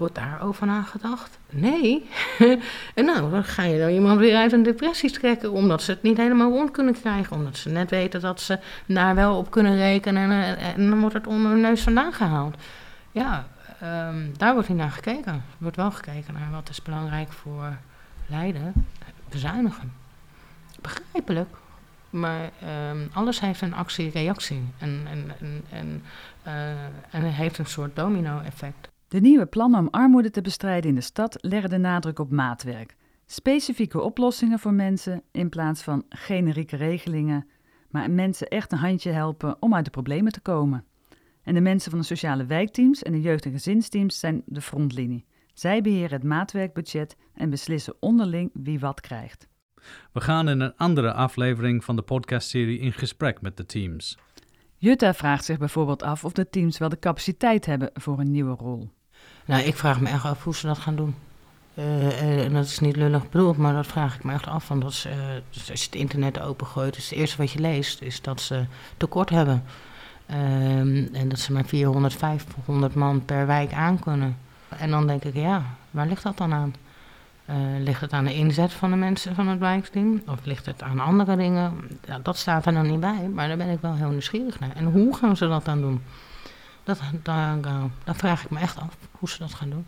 Wordt 0.00 0.14
daarover 0.14 0.66
nagedacht? 0.66 1.38
Nee. 1.50 2.08
en 2.94 3.04
nou, 3.04 3.30
dan 3.30 3.44
ga 3.44 3.62
je 3.62 3.78
dan 3.78 3.88
iemand 3.88 4.18
weer 4.18 4.36
uit 4.36 4.52
een 4.52 4.62
depressie 4.62 5.10
trekken, 5.10 5.52
omdat 5.52 5.82
ze 5.82 5.90
het 5.90 6.02
niet 6.02 6.16
helemaal 6.16 6.50
rond 6.50 6.70
kunnen 6.70 6.94
krijgen. 6.94 7.36
Omdat 7.36 7.56
ze 7.56 7.68
net 7.68 7.90
weten 7.90 8.20
dat 8.20 8.40
ze 8.40 8.58
daar 8.86 9.14
wel 9.14 9.36
op 9.36 9.50
kunnen 9.50 9.76
rekenen 9.76 10.30
en, 10.30 10.56
en 10.56 10.90
dan 10.90 11.00
wordt 11.00 11.14
het 11.14 11.26
onder 11.26 11.50
hun 11.50 11.60
neus 11.60 11.82
vandaan 11.82 12.12
gehaald. 12.12 12.56
Ja, 13.12 13.46
ehm, 13.80 14.26
daar 14.36 14.52
wordt 14.52 14.68
niet 14.68 14.78
naar 14.78 14.90
gekeken. 14.90 15.32
Er 15.32 15.42
wordt 15.58 15.76
wel 15.76 15.90
gekeken 15.90 16.34
naar 16.34 16.50
wat 16.50 16.68
is 16.68 16.82
belangrijk 16.82 17.32
voor 17.32 17.76
Leiden. 18.26 18.72
Bezuinigen. 19.28 19.92
Begrijpelijk. 20.80 21.56
Maar 22.10 22.50
ehm, 22.60 23.06
alles 23.12 23.40
heeft 23.40 23.60
een 23.60 23.74
actie-reactie. 23.74 24.62
En, 24.78 25.02
en, 25.10 25.32
en, 25.40 25.64
en, 25.70 26.02
uh, 26.46 26.70
en 27.10 27.22
heeft 27.22 27.58
een 27.58 27.66
soort 27.66 27.96
domino-effect. 27.96 28.89
De 29.10 29.20
nieuwe 29.20 29.46
plannen 29.46 29.80
om 29.80 29.88
armoede 29.90 30.30
te 30.30 30.40
bestrijden 30.40 30.88
in 30.88 30.94
de 30.94 31.00
stad 31.00 31.36
leggen 31.40 31.70
de 31.70 31.78
nadruk 31.78 32.18
op 32.18 32.30
maatwerk. 32.30 32.96
Specifieke 33.26 34.00
oplossingen 34.00 34.58
voor 34.58 34.72
mensen 34.72 35.22
in 35.32 35.48
plaats 35.48 35.82
van 35.82 36.04
generieke 36.08 36.76
regelingen, 36.76 37.46
maar 37.88 38.10
mensen 38.10 38.48
echt 38.48 38.72
een 38.72 38.78
handje 38.78 39.10
helpen 39.10 39.56
om 39.62 39.74
uit 39.74 39.84
de 39.84 39.90
problemen 39.90 40.32
te 40.32 40.40
komen. 40.40 40.84
En 41.42 41.54
de 41.54 41.60
mensen 41.60 41.90
van 41.90 42.00
de 42.00 42.06
sociale 42.06 42.46
wijkteams 42.46 43.02
en 43.02 43.12
de 43.12 43.20
jeugd- 43.20 43.44
en 43.44 43.52
gezinsteams 43.52 44.18
zijn 44.18 44.42
de 44.46 44.60
frontlinie. 44.60 45.24
Zij 45.54 45.82
beheren 45.82 46.12
het 46.12 46.24
maatwerkbudget 46.24 47.16
en 47.34 47.50
beslissen 47.50 47.94
onderling 48.00 48.50
wie 48.52 48.80
wat 48.80 49.00
krijgt. 49.00 49.48
We 50.12 50.20
gaan 50.20 50.48
in 50.48 50.60
een 50.60 50.76
andere 50.76 51.12
aflevering 51.12 51.84
van 51.84 51.96
de 51.96 52.02
podcastserie 52.02 52.78
in 52.78 52.92
gesprek 52.92 53.40
met 53.40 53.56
de 53.56 53.66
teams. 53.66 54.18
Jutta 54.76 55.14
vraagt 55.14 55.44
zich 55.44 55.58
bijvoorbeeld 55.58 56.02
af 56.02 56.24
of 56.24 56.32
de 56.32 56.48
teams 56.48 56.78
wel 56.78 56.88
de 56.88 56.98
capaciteit 56.98 57.66
hebben 57.66 57.90
voor 57.94 58.18
een 58.18 58.30
nieuwe 58.30 58.54
rol. 58.54 58.90
Nou, 59.44 59.62
ik 59.62 59.76
vraag 59.76 60.00
me 60.00 60.08
echt 60.08 60.24
af 60.24 60.44
hoe 60.44 60.54
ze 60.54 60.66
dat 60.66 60.78
gaan 60.78 60.96
doen. 60.96 61.14
Uh, 61.74 62.44
en 62.44 62.52
dat 62.52 62.64
is 62.64 62.78
niet 62.78 62.96
lullig 62.96 63.28
bedoeld, 63.28 63.56
maar 63.56 63.72
dat 63.72 63.86
vraag 63.86 64.14
ik 64.14 64.24
me 64.24 64.32
echt 64.32 64.46
af. 64.46 64.68
Want 64.68 64.84
als, 64.84 65.06
uh, 65.06 65.12
als 65.70 65.80
je 65.80 65.84
het 65.84 65.94
internet 65.94 66.40
opengooit, 66.40 66.96
is 66.96 67.10
het 67.10 67.18
eerste 67.18 67.36
wat 67.36 67.50
je 67.50 67.58
leest, 67.58 68.00
is 68.02 68.22
dat 68.22 68.40
ze 68.40 68.64
tekort 68.96 69.30
hebben. 69.30 69.64
Uh, 70.30 70.36
en 71.16 71.28
dat 71.28 71.38
ze 71.38 71.52
maar 71.52 71.64
400, 71.64 72.14
500 72.14 72.94
man 72.94 73.24
per 73.24 73.46
wijk 73.46 73.72
aan 73.72 73.98
kunnen. 73.98 74.36
En 74.68 74.90
dan 74.90 75.06
denk 75.06 75.24
ik, 75.24 75.34
ja, 75.34 75.64
waar 75.90 76.06
ligt 76.06 76.22
dat 76.22 76.36
dan 76.36 76.52
aan? 76.52 76.74
ligt 77.78 78.00
het 78.00 78.12
aan 78.12 78.24
de 78.24 78.34
inzet 78.34 78.72
van 78.72 78.90
de 78.90 78.96
mensen 78.96 79.34
van 79.34 79.48
het 79.48 79.58
wijkteam? 79.58 80.22
Of 80.26 80.44
ligt 80.44 80.66
het 80.66 80.82
aan 80.82 81.00
andere 81.00 81.36
dingen? 81.36 81.72
Ja, 82.06 82.18
dat 82.18 82.36
staat 82.36 82.66
er 82.66 82.72
nog 82.72 82.84
niet 82.84 83.00
bij, 83.00 83.28
maar 83.34 83.48
daar 83.48 83.56
ben 83.56 83.68
ik 83.68 83.80
wel 83.80 83.94
heel 83.94 84.08
nieuwsgierig 84.08 84.60
naar. 84.60 84.70
En 84.74 84.84
hoe 84.84 85.16
gaan 85.16 85.36
ze 85.36 85.48
dat 85.48 85.64
dan 85.64 85.80
doen? 85.80 86.02
Dat, 86.84 87.00
daar, 87.22 87.60
daar 88.04 88.14
vraag 88.14 88.44
ik 88.44 88.50
me 88.50 88.58
echt 88.58 88.78
af 88.78 88.96
hoe 89.10 89.28
ze 89.28 89.38
dat 89.38 89.54
gaan 89.54 89.70
doen. 89.70 89.86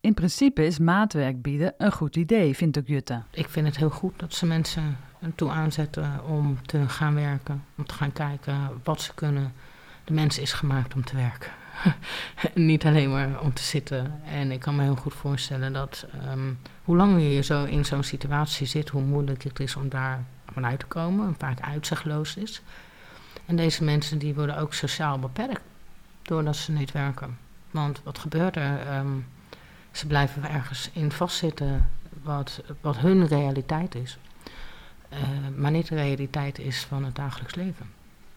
In 0.00 0.14
principe 0.14 0.66
is 0.66 0.78
maatwerk 0.78 1.42
bieden 1.42 1.74
een 1.78 1.92
goed 1.92 2.16
idee, 2.16 2.56
vindt 2.56 2.78
ook 2.78 2.86
Jutta. 2.86 3.26
Ik 3.30 3.48
vind 3.48 3.66
het 3.66 3.76
heel 3.76 3.90
goed 3.90 4.18
dat 4.18 4.34
ze 4.34 4.46
mensen 4.46 4.96
toe 5.34 5.50
aanzetten 5.50 6.24
om 6.26 6.58
te 6.66 6.88
gaan 6.88 7.14
werken. 7.14 7.64
Om 7.76 7.86
te 7.86 7.94
gaan 7.94 8.12
kijken 8.12 8.80
wat 8.82 9.00
ze 9.00 9.14
kunnen. 9.14 9.52
De 10.04 10.12
mens 10.12 10.38
is 10.38 10.52
gemaakt 10.52 10.94
om 10.94 11.04
te 11.04 11.16
werken. 11.16 11.50
Niet 12.54 12.84
alleen 12.84 13.10
maar 13.10 13.40
om 13.40 13.52
te 13.52 13.62
zitten. 13.62 14.20
En 14.24 14.52
ik 14.52 14.60
kan 14.60 14.76
me 14.76 14.82
heel 14.82 14.96
goed 14.96 15.14
voorstellen 15.14 15.72
dat 15.72 16.06
um, 16.30 16.58
hoe 16.84 16.96
langer 16.96 17.18
je 17.18 17.42
zo 17.42 17.64
in 17.64 17.84
zo'n 17.84 18.02
situatie 18.02 18.66
zit, 18.66 18.88
hoe 18.88 19.02
moeilijk 19.02 19.42
het 19.42 19.60
is 19.60 19.76
om 19.76 19.88
daar 19.88 20.24
vanuit 20.52 20.78
te 20.78 20.86
komen. 20.86 21.26
En 21.26 21.34
vaak 21.38 21.60
uitzichtloos 21.60 22.36
is. 22.36 22.62
En 23.46 23.56
deze 23.56 23.84
mensen 23.84 24.18
die 24.18 24.34
worden 24.34 24.56
ook 24.58 24.74
sociaal 24.74 25.18
beperkt 25.18 25.62
doordat 26.22 26.56
ze 26.56 26.72
niet 26.72 26.92
werken. 26.92 27.38
Want 27.70 28.00
wat 28.04 28.18
gebeurt 28.18 28.56
er? 28.56 28.96
Um, 28.96 29.26
ze 29.90 30.06
blijven 30.06 30.50
ergens 30.50 30.90
in 30.92 31.12
vastzitten 31.12 31.90
wat, 32.22 32.62
wat 32.80 32.96
hun 32.96 33.26
realiteit 33.26 33.94
is. 33.94 34.18
Uh, 35.12 35.18
maar 35.56 35.70
niet 35.70 35.88
de 35.88 35.94
realiteit 35.94 36.58
is 36.58 36.84
van 36.84 37.04
het 37.04 37.14
dagelijks 37.14 37.54
leven. 37.54 37.90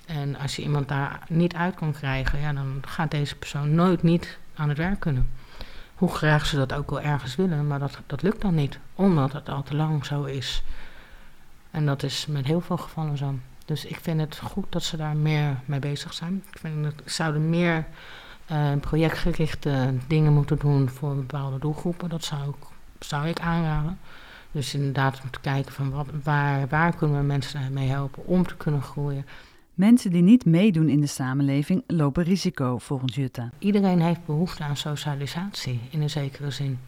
En 0.05 0.37
als 0.37 0.55
je 0.55 0.61
iemand 0.61 0.87
daar 0.87 1.19
niet 1.27 1.53
uit 1.53 1.75
kan 1.75 1.91
krijgen, 1.91 2.39
ja, 2.39 2.53
dan 2.53 2.81
gaat 2.87 3.11
deze 3.11 3.35
persoon 3.35 3.75
nooit 3.75 4.03
niet 4.03 4.37
aan 4.55 4.69
het 4.69 4.77
werk 4.77 4.99
kunnen. 4.99 5.29
Hoe 5.95 6.09
graag 6.09 6.45
ze 6.45 6.55
dat 6.55 6.73
ook 6.73 6.89
wel 6.89 7.01
ergens 7.01 7.35
willen, 7.35 7.67
maar 7.67 7.79
dat, 7.79 7.99
dat 8.05 8.21
lukt 8.21 8.41
dan 8.41 8.55
niet, 8.55 8.79
omdat 8.95 9.33
het 9.33 9.49
al 9.49 9.63
te 9.63 9.75
lang 9.75 10.05
zo 10.05 10.23
is. 10.23 10.63
En 11.71 11.85
dat 11.85 12.03
is 12.03 12.25
met 12.25 12.45
heel 12.45 12.61
veel 12.61 12.77
gevallen 12.77 13.17
zo. 13.17 13.35
Dus 13.67 13.85
ik 13.85 13.99
vind 14.01 14.19
het 14.19 14.37
goed 14.37 14.65
dat 14.69 14.83
ze 14.83 14.97
daar 14.97 15.15
meer 15.15 15.59
mee 15.65 15.79
bezig 15.79 16.13
zijn. 16.13 16.43
Ik 16.51 16.59
vind 16.59 16.83
dat 16.83 16.93
zouden 17.05 17.49
meer 17.49 17.85
uh, 18.51 18.71
projectgerichte 18.81 19.93
dingen 20.07 20.33
moeten 20.33 20.57
doen 20.57 20.89
voor 20.89 21.15
bepaalde 21.15 21.59
doelgroepen. 21.59 22.09
Dat 22.09 22.23
zou 22.23 22.49
ik, 22.49 22.55
zou 22.99 23.27
ik 23.27 23.39
aanraden. 23.39 23.99
Dus 24.51 24.73
inderdaad 24.73 25.21
om 25.23 25.29
te 25.29 25.39
kijken 25.39 25.73
van 25.73 25.89
wat, 25.91 26.07
waar, 26.23 26.67
waar 26.67 26.95
kunnen 26.95 27.19
we 27.19 27.25
mensen 27.25 27.73
mee 27.73 27.87
helpen 27.87 28.25
om 28.25 28.47
te 28.47 28.55
kunnen 28.55 28.81
groeien. 28.81 29.25
Mensen 29.73 30.11
die 30.11 30.21
niet 30.21 30.45
meedoen 30.45 30.89
in 30.89 31.01
de 31.01 31.07
samenleving 31.07 31.83
lopen 31.87 32.23
risico, 32.23 32.77
volgens 32.77 33.15
Jutta. 33.15 33.49
Iedereen 33.59 34.01
heeft 34.01 34.25
behoefte 34.25 34.63
aan 34.63 34.77
socialisatie 34.77 35.79
in 35.89 36.01
een 36.01 36.09
zekere 36.09 36.51
zin. 36.51 36.79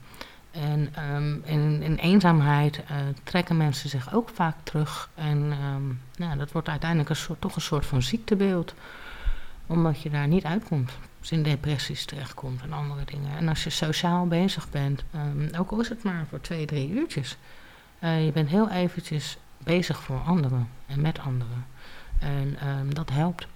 En 0.59 0.93
um, 1.15 1.41
in, 1.45 1.81
in, 1.81 1.95
eenzaamheid 1.95 2.77
uh, 2.77 2.97
trekken 3.23 3.57
mensen 3.57 3.89
zich 3.89 4.13
ook 4.13 4.29
vaak 4.29 4.55
terug. 4.63 5.09
En 5.15 5.53
um, 5.63 6.01
nou, 6.17 6.37
dat 6.37 6.51
wordt 6.51 6.69
uiteindelijk 6.69 7.09
een 7.09 7.15
soort, 7.15 7.41
toch 7.41 7.55
een 7.55 7.61
soort 7.61 7.85
van 7.85 8.01
ziektebeeld. 8.01 8.73
Omdat 9.67 10.01
je 10.01 10.09
daar 10.09 10.27
niet 10.27 10.43
uitkomt. 10.43 10.91
Dus 11.19 11.31
in 11.31 11.43
depressies 11.43 12.05
terechtkomt 12.05 12.61
en 12.61 12.73
andere 12.73 13.05
dingen. 13.05 13.37
En 13.37 13.47
als 13.47 13.63
je 13.63 13.69
sociaal 13.69 14.27
bezig 14.27 14.69
bent, 14.69 15.03
um, 15.15 15.49
ook 15.57 15.71
al 15.71 15.79
is 15.79 15.89
het 15.89 16.03
maar 16.03 16.25
voor 16.29 16.41
twee, 16.41 16.65
drie 16.65 16.89
uurtjes. 16.89 17.37
Uh, 18.03 18.25
je 18.25 18.31
bent 18.31 18.49
heel 18.49 18.69
eventjes 18.69 19.37
bezig 19.57 19.99
voor 19.99 20.19
anderen 20.19 20.69
en 20.85 21.01
met 21.01 21.19
anderen. 21.19 21.65
En 22.19 22.57
dat 22.89 23.09
helpt. 23.09 23.47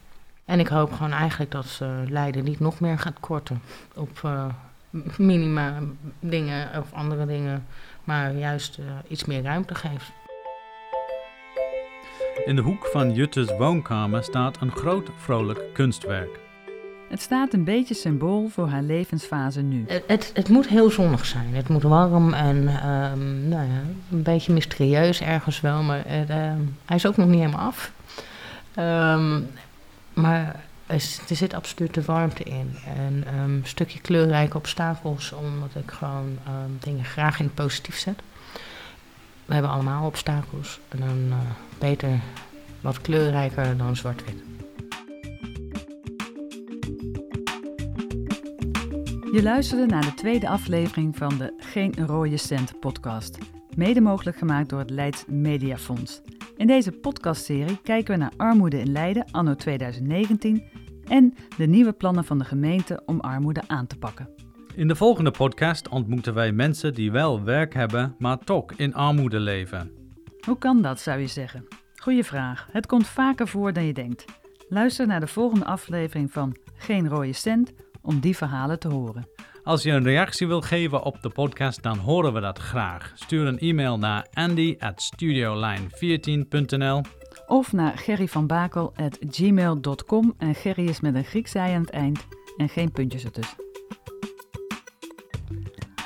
En 0.46 0.60
ik 0.60 0.68
hoop 0.68 0.94
gewoon 0.94 1.12
eigenlijk 1.12 1.52
dat 1.52 1.80
uh, 1.84 1.90
Leiden 2.08 2.44
niet 2.44 2.60
nog 2.60 2.80
meer 2.80 3.00
gaat 3.00 3.20
korten 3.20 3.62
op 3.96 4.22
uh, 4.26 4.46
minima 5.18 5.80
dingen 6.20 6.80
of 6.80 6.94
andere 6.94 7.26
dingen, 7.26 7.66
maar 8.04 8.36
juist 8.36 8.78
uh, 8.78 8.86
iets 9.08 9.26
meer 9.26 9.42
ruimte 9.42 9.76
geeft. 9.76 10.12
In 12.46 12.56
de 12.56 12.62
hoek 12.62 12.86
van 12.86 13.14
Jutte's 13.14 13.58
woonkamer 13.58 14.24
staat 14.24 14.62
een 14.62 14.72
groot 14.72 15.10
vrolijk 15.18 15.74
kunstwerk. 15.74 16.40
Het 17.10 17.22
staat 17.22 17.54
een 17.54 17.64
beetje 17.64 17.94
symbool 17.94 18.48
voor 18.48 18.68
haar 18.68 18.82
levensfase 18.82 19.62
nu. 19.62 19.84
Het, 19.88 20.04
het, 20.08 20.32
het 20.34 20.50
moet 20.50 20.68
heel 20.68 20.90
zonnig 20.90 21.26
zijn. 21.26 21.56
Het 21.56 21.70
moet 21.70 21.84
warm 21.84 22.34
en 22.34 22.58
um, 22.58 23.48
nou 23.48 23.68
ja, 23.68 23.82
een 24.12 24.24
beetje 24.24 24.54
mysterieus 24.54 25.22
ergens 25.22 25.62
wel, 25.62 25.82
maar 25.84 26.04
het, 26.06 26.30
uh, 26.30 26.36
hij 26.86 26.96
is 26.96 27.06
ook 27.06 27.18
nog 27.18 27.28
niet 27.28 27.40
helemaal 27.40 27.66
af. 27.66 27.92
Um, 28.80 29.48
maar 30.14 30.64
er 30.86 31.36
zit 31.36 31.54
absoluut 31.54 31.94
de 31.94 32.02
warmte 32.02 32.44
in. 32.44 32.76
En 32.86 33.26
um, 33.40 33.54
een 33.54 33.62
stukje 33.64 34.00
kleurrijke 34.00 34.58
obstakels, 34.58 35.32
omdat 35.32 35.76
ik 35.76 35.92
gewoon 35.92 36.38
um, 36.48 36.78
dingen 36.80 37.06
graag 37.06 37.40
in 37.40 37.46
het 37.46 37.54
positief 37.54 37.98
zet. 37.98 38.22
We 39.46 39.54
hebben 39.54 39.72
allemaal 39.72 40.06
obstakels. 40.06 40.80
En 40.90 41.00
dan 41.00 41.26
uh, 41.28 41.38
beter 41.80 42.20
wat 42.82 43.02
kleurrijker 43.02 43.78
dan 43.78 43.96
zwart-wit. 43.96 44.44
Je 49.34 49.44
luisterde 49.44 49.86
naar 49.86 50.02
de 50.02 50.14
tweede 50.14 50.50
aflevering 50.50 51.18
van 51.18 51.38
de 51.38 51.54
Geen 51.58 51.94
Rode 52.06 52.38
Cent 52.38 52.80
podcast. 52.80 53.38
Mede 53.76 54.02
mogelijk 54.02 54.38
gemaakt 54.38 54.70
door 54.70 54.80
het 54.80 54.90
Leids 54.90 55.24
Mediafonds. 55.28 56.22
In 56.56 56.68
deze 56.68 56.92
podcastserie 56.92 57.82
kijken 57.82 58.14
we 58.14 58.20
naar 58.20 58.34
armoede 58.38 58.80
in 58.80 58.92
Leiden 58.92 59.26
anno 59.32 59.56
2019 59.56 60.64
en 61.08 61.34
de 61.58 61.66
nieuwe 61.66 61.94
plannen 61.94 62.24
van 62.24 62.38
de 62.38 62.46
gemeente 62.46 63.02
om 63.06 63.20
armoede 63.20 63.62
aan 63.68 63.88
te 63.88 63.98
pakken. 63.98 64.30
In 64.76 64.88
de 64.88 64.96
volgende 64.96 65.32
podcast 65.32 65.90
ontmoeten 65.90 66.34
wij 66.34 66.52
mensen 66.52 66.94
die 66.94 67.12
wel 67.12 67.44
werk 67.44 67.74
hebben, 67.74 68.16
maar 68.20 68.38
toch 68.38 68.72
in 68.72 68.94
armoede 68.94 69.40
leven. 69.40 69.92
Hoe 70.46 70.58
kan 70.58 70.82
dat, 70.82 71.00
zou 71.00 71.20
je 71.20 71.28
zeggen? 71.28 71.68
Goeie 71.96 72.24
vraag. 72.24 72.68
Het 72.72 72.86
komt 72.86 73.08
vaker 73.08 73.48
voor 73.48 73.74
dan 73.74 73.86
je 73.86 73.94
denkt. 73.94 74.26
Luister 74.70 75.08
naar 75.08 75.20
de 75.20 75.28
volgende 75.28 75.66
aflevering 75.66 76.32
van 76.32 76.56
Geen 76.76 77.08
Rode 77.08 77.34
Cent 77.34 77.74
om 78.02 78.20
die 78.20 78.38
verhalen 78.38 78.80
te 78.80 78.88
horen. 78.88 79.28
Als 79.64 79.84
je 79.84 79.92
een 79.92 80.04
reactie 80.04 80.48
wil 80.48 80.62
geven 80.62 81.04
op 81.04 81.22
de 81.22 81.30
podcast, 81.30 81.84
dan 81.84 81.98
horen 81.98 82.34
we 82.34 82.40
dat 82.40 82.60
graag. 82.60 83.12
Stuur 83.16 83.48
een 83.48 83.60
e-mail 83.60 83.98
naar 83.98 84.28
andy.studioline14.nl 84.34 87.02
of 87.48 87.74
naar 87.74 87.98
gerryvanbakel.gmail.com 87.98 90.34
en 90.38 90.56
Gerry 90.56 90.88
is 90.88 91.00
met 91.00 91.16
een 91.16 91.24
Grieks 91.24 91.56
aan 91.56 91.82
het 91.82 91.90
eind 91.90 92.28
en 92.58 92.70
geen 92.70 92.92
puntjes 92.92 93.24
ertussen. 93.24 93.58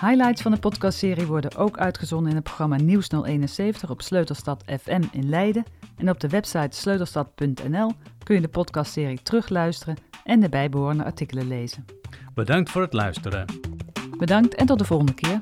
Highlights 0.02 0.42
van 0.42 0.52
de 0.52 0.60
podcastserie 0.60 1.26
worden 1.26 1.56
ook 1.56 1.78
uitgezonden 1.78 2.30
in 2.30 2.36
het 2.36 2.44
programma 2.44 2.76
Nieuws 2.76 3.08
071 3.08 3.90
op 3.90 4.02
Sleutelstad 4.02 4.64
FM 4.82 5.04
in 5.12 5.30
Leiden. 5.30 5.66
En 5.96 6.10
op 6.10 6.20
de 6.20 6.28
website 6.28 6.78
sleutelstad.nl 6.78 7.92
kun 8.24 8.36
je 8.36 8.42
de 8.42 8.48
podcastserie 8.48 9.22
terugluisteren 9.24 9.98
en 10.24 10.40
de 10.40 10.50
bijbehorende 10.50 11.04
artikelen 11.04 11.48
lezen. 11.48 11.86
Bedankt 12.38 12.70
voor 12.70 12.82
het 12.82 12.94
luisteren. 12.94 13.46
Bedankt 14.18 14.56
en 14.56 14.66
tot 14.66 14.80
de 14.80 14.86
volgende 14.86 15.14
keer. 15.14 15.40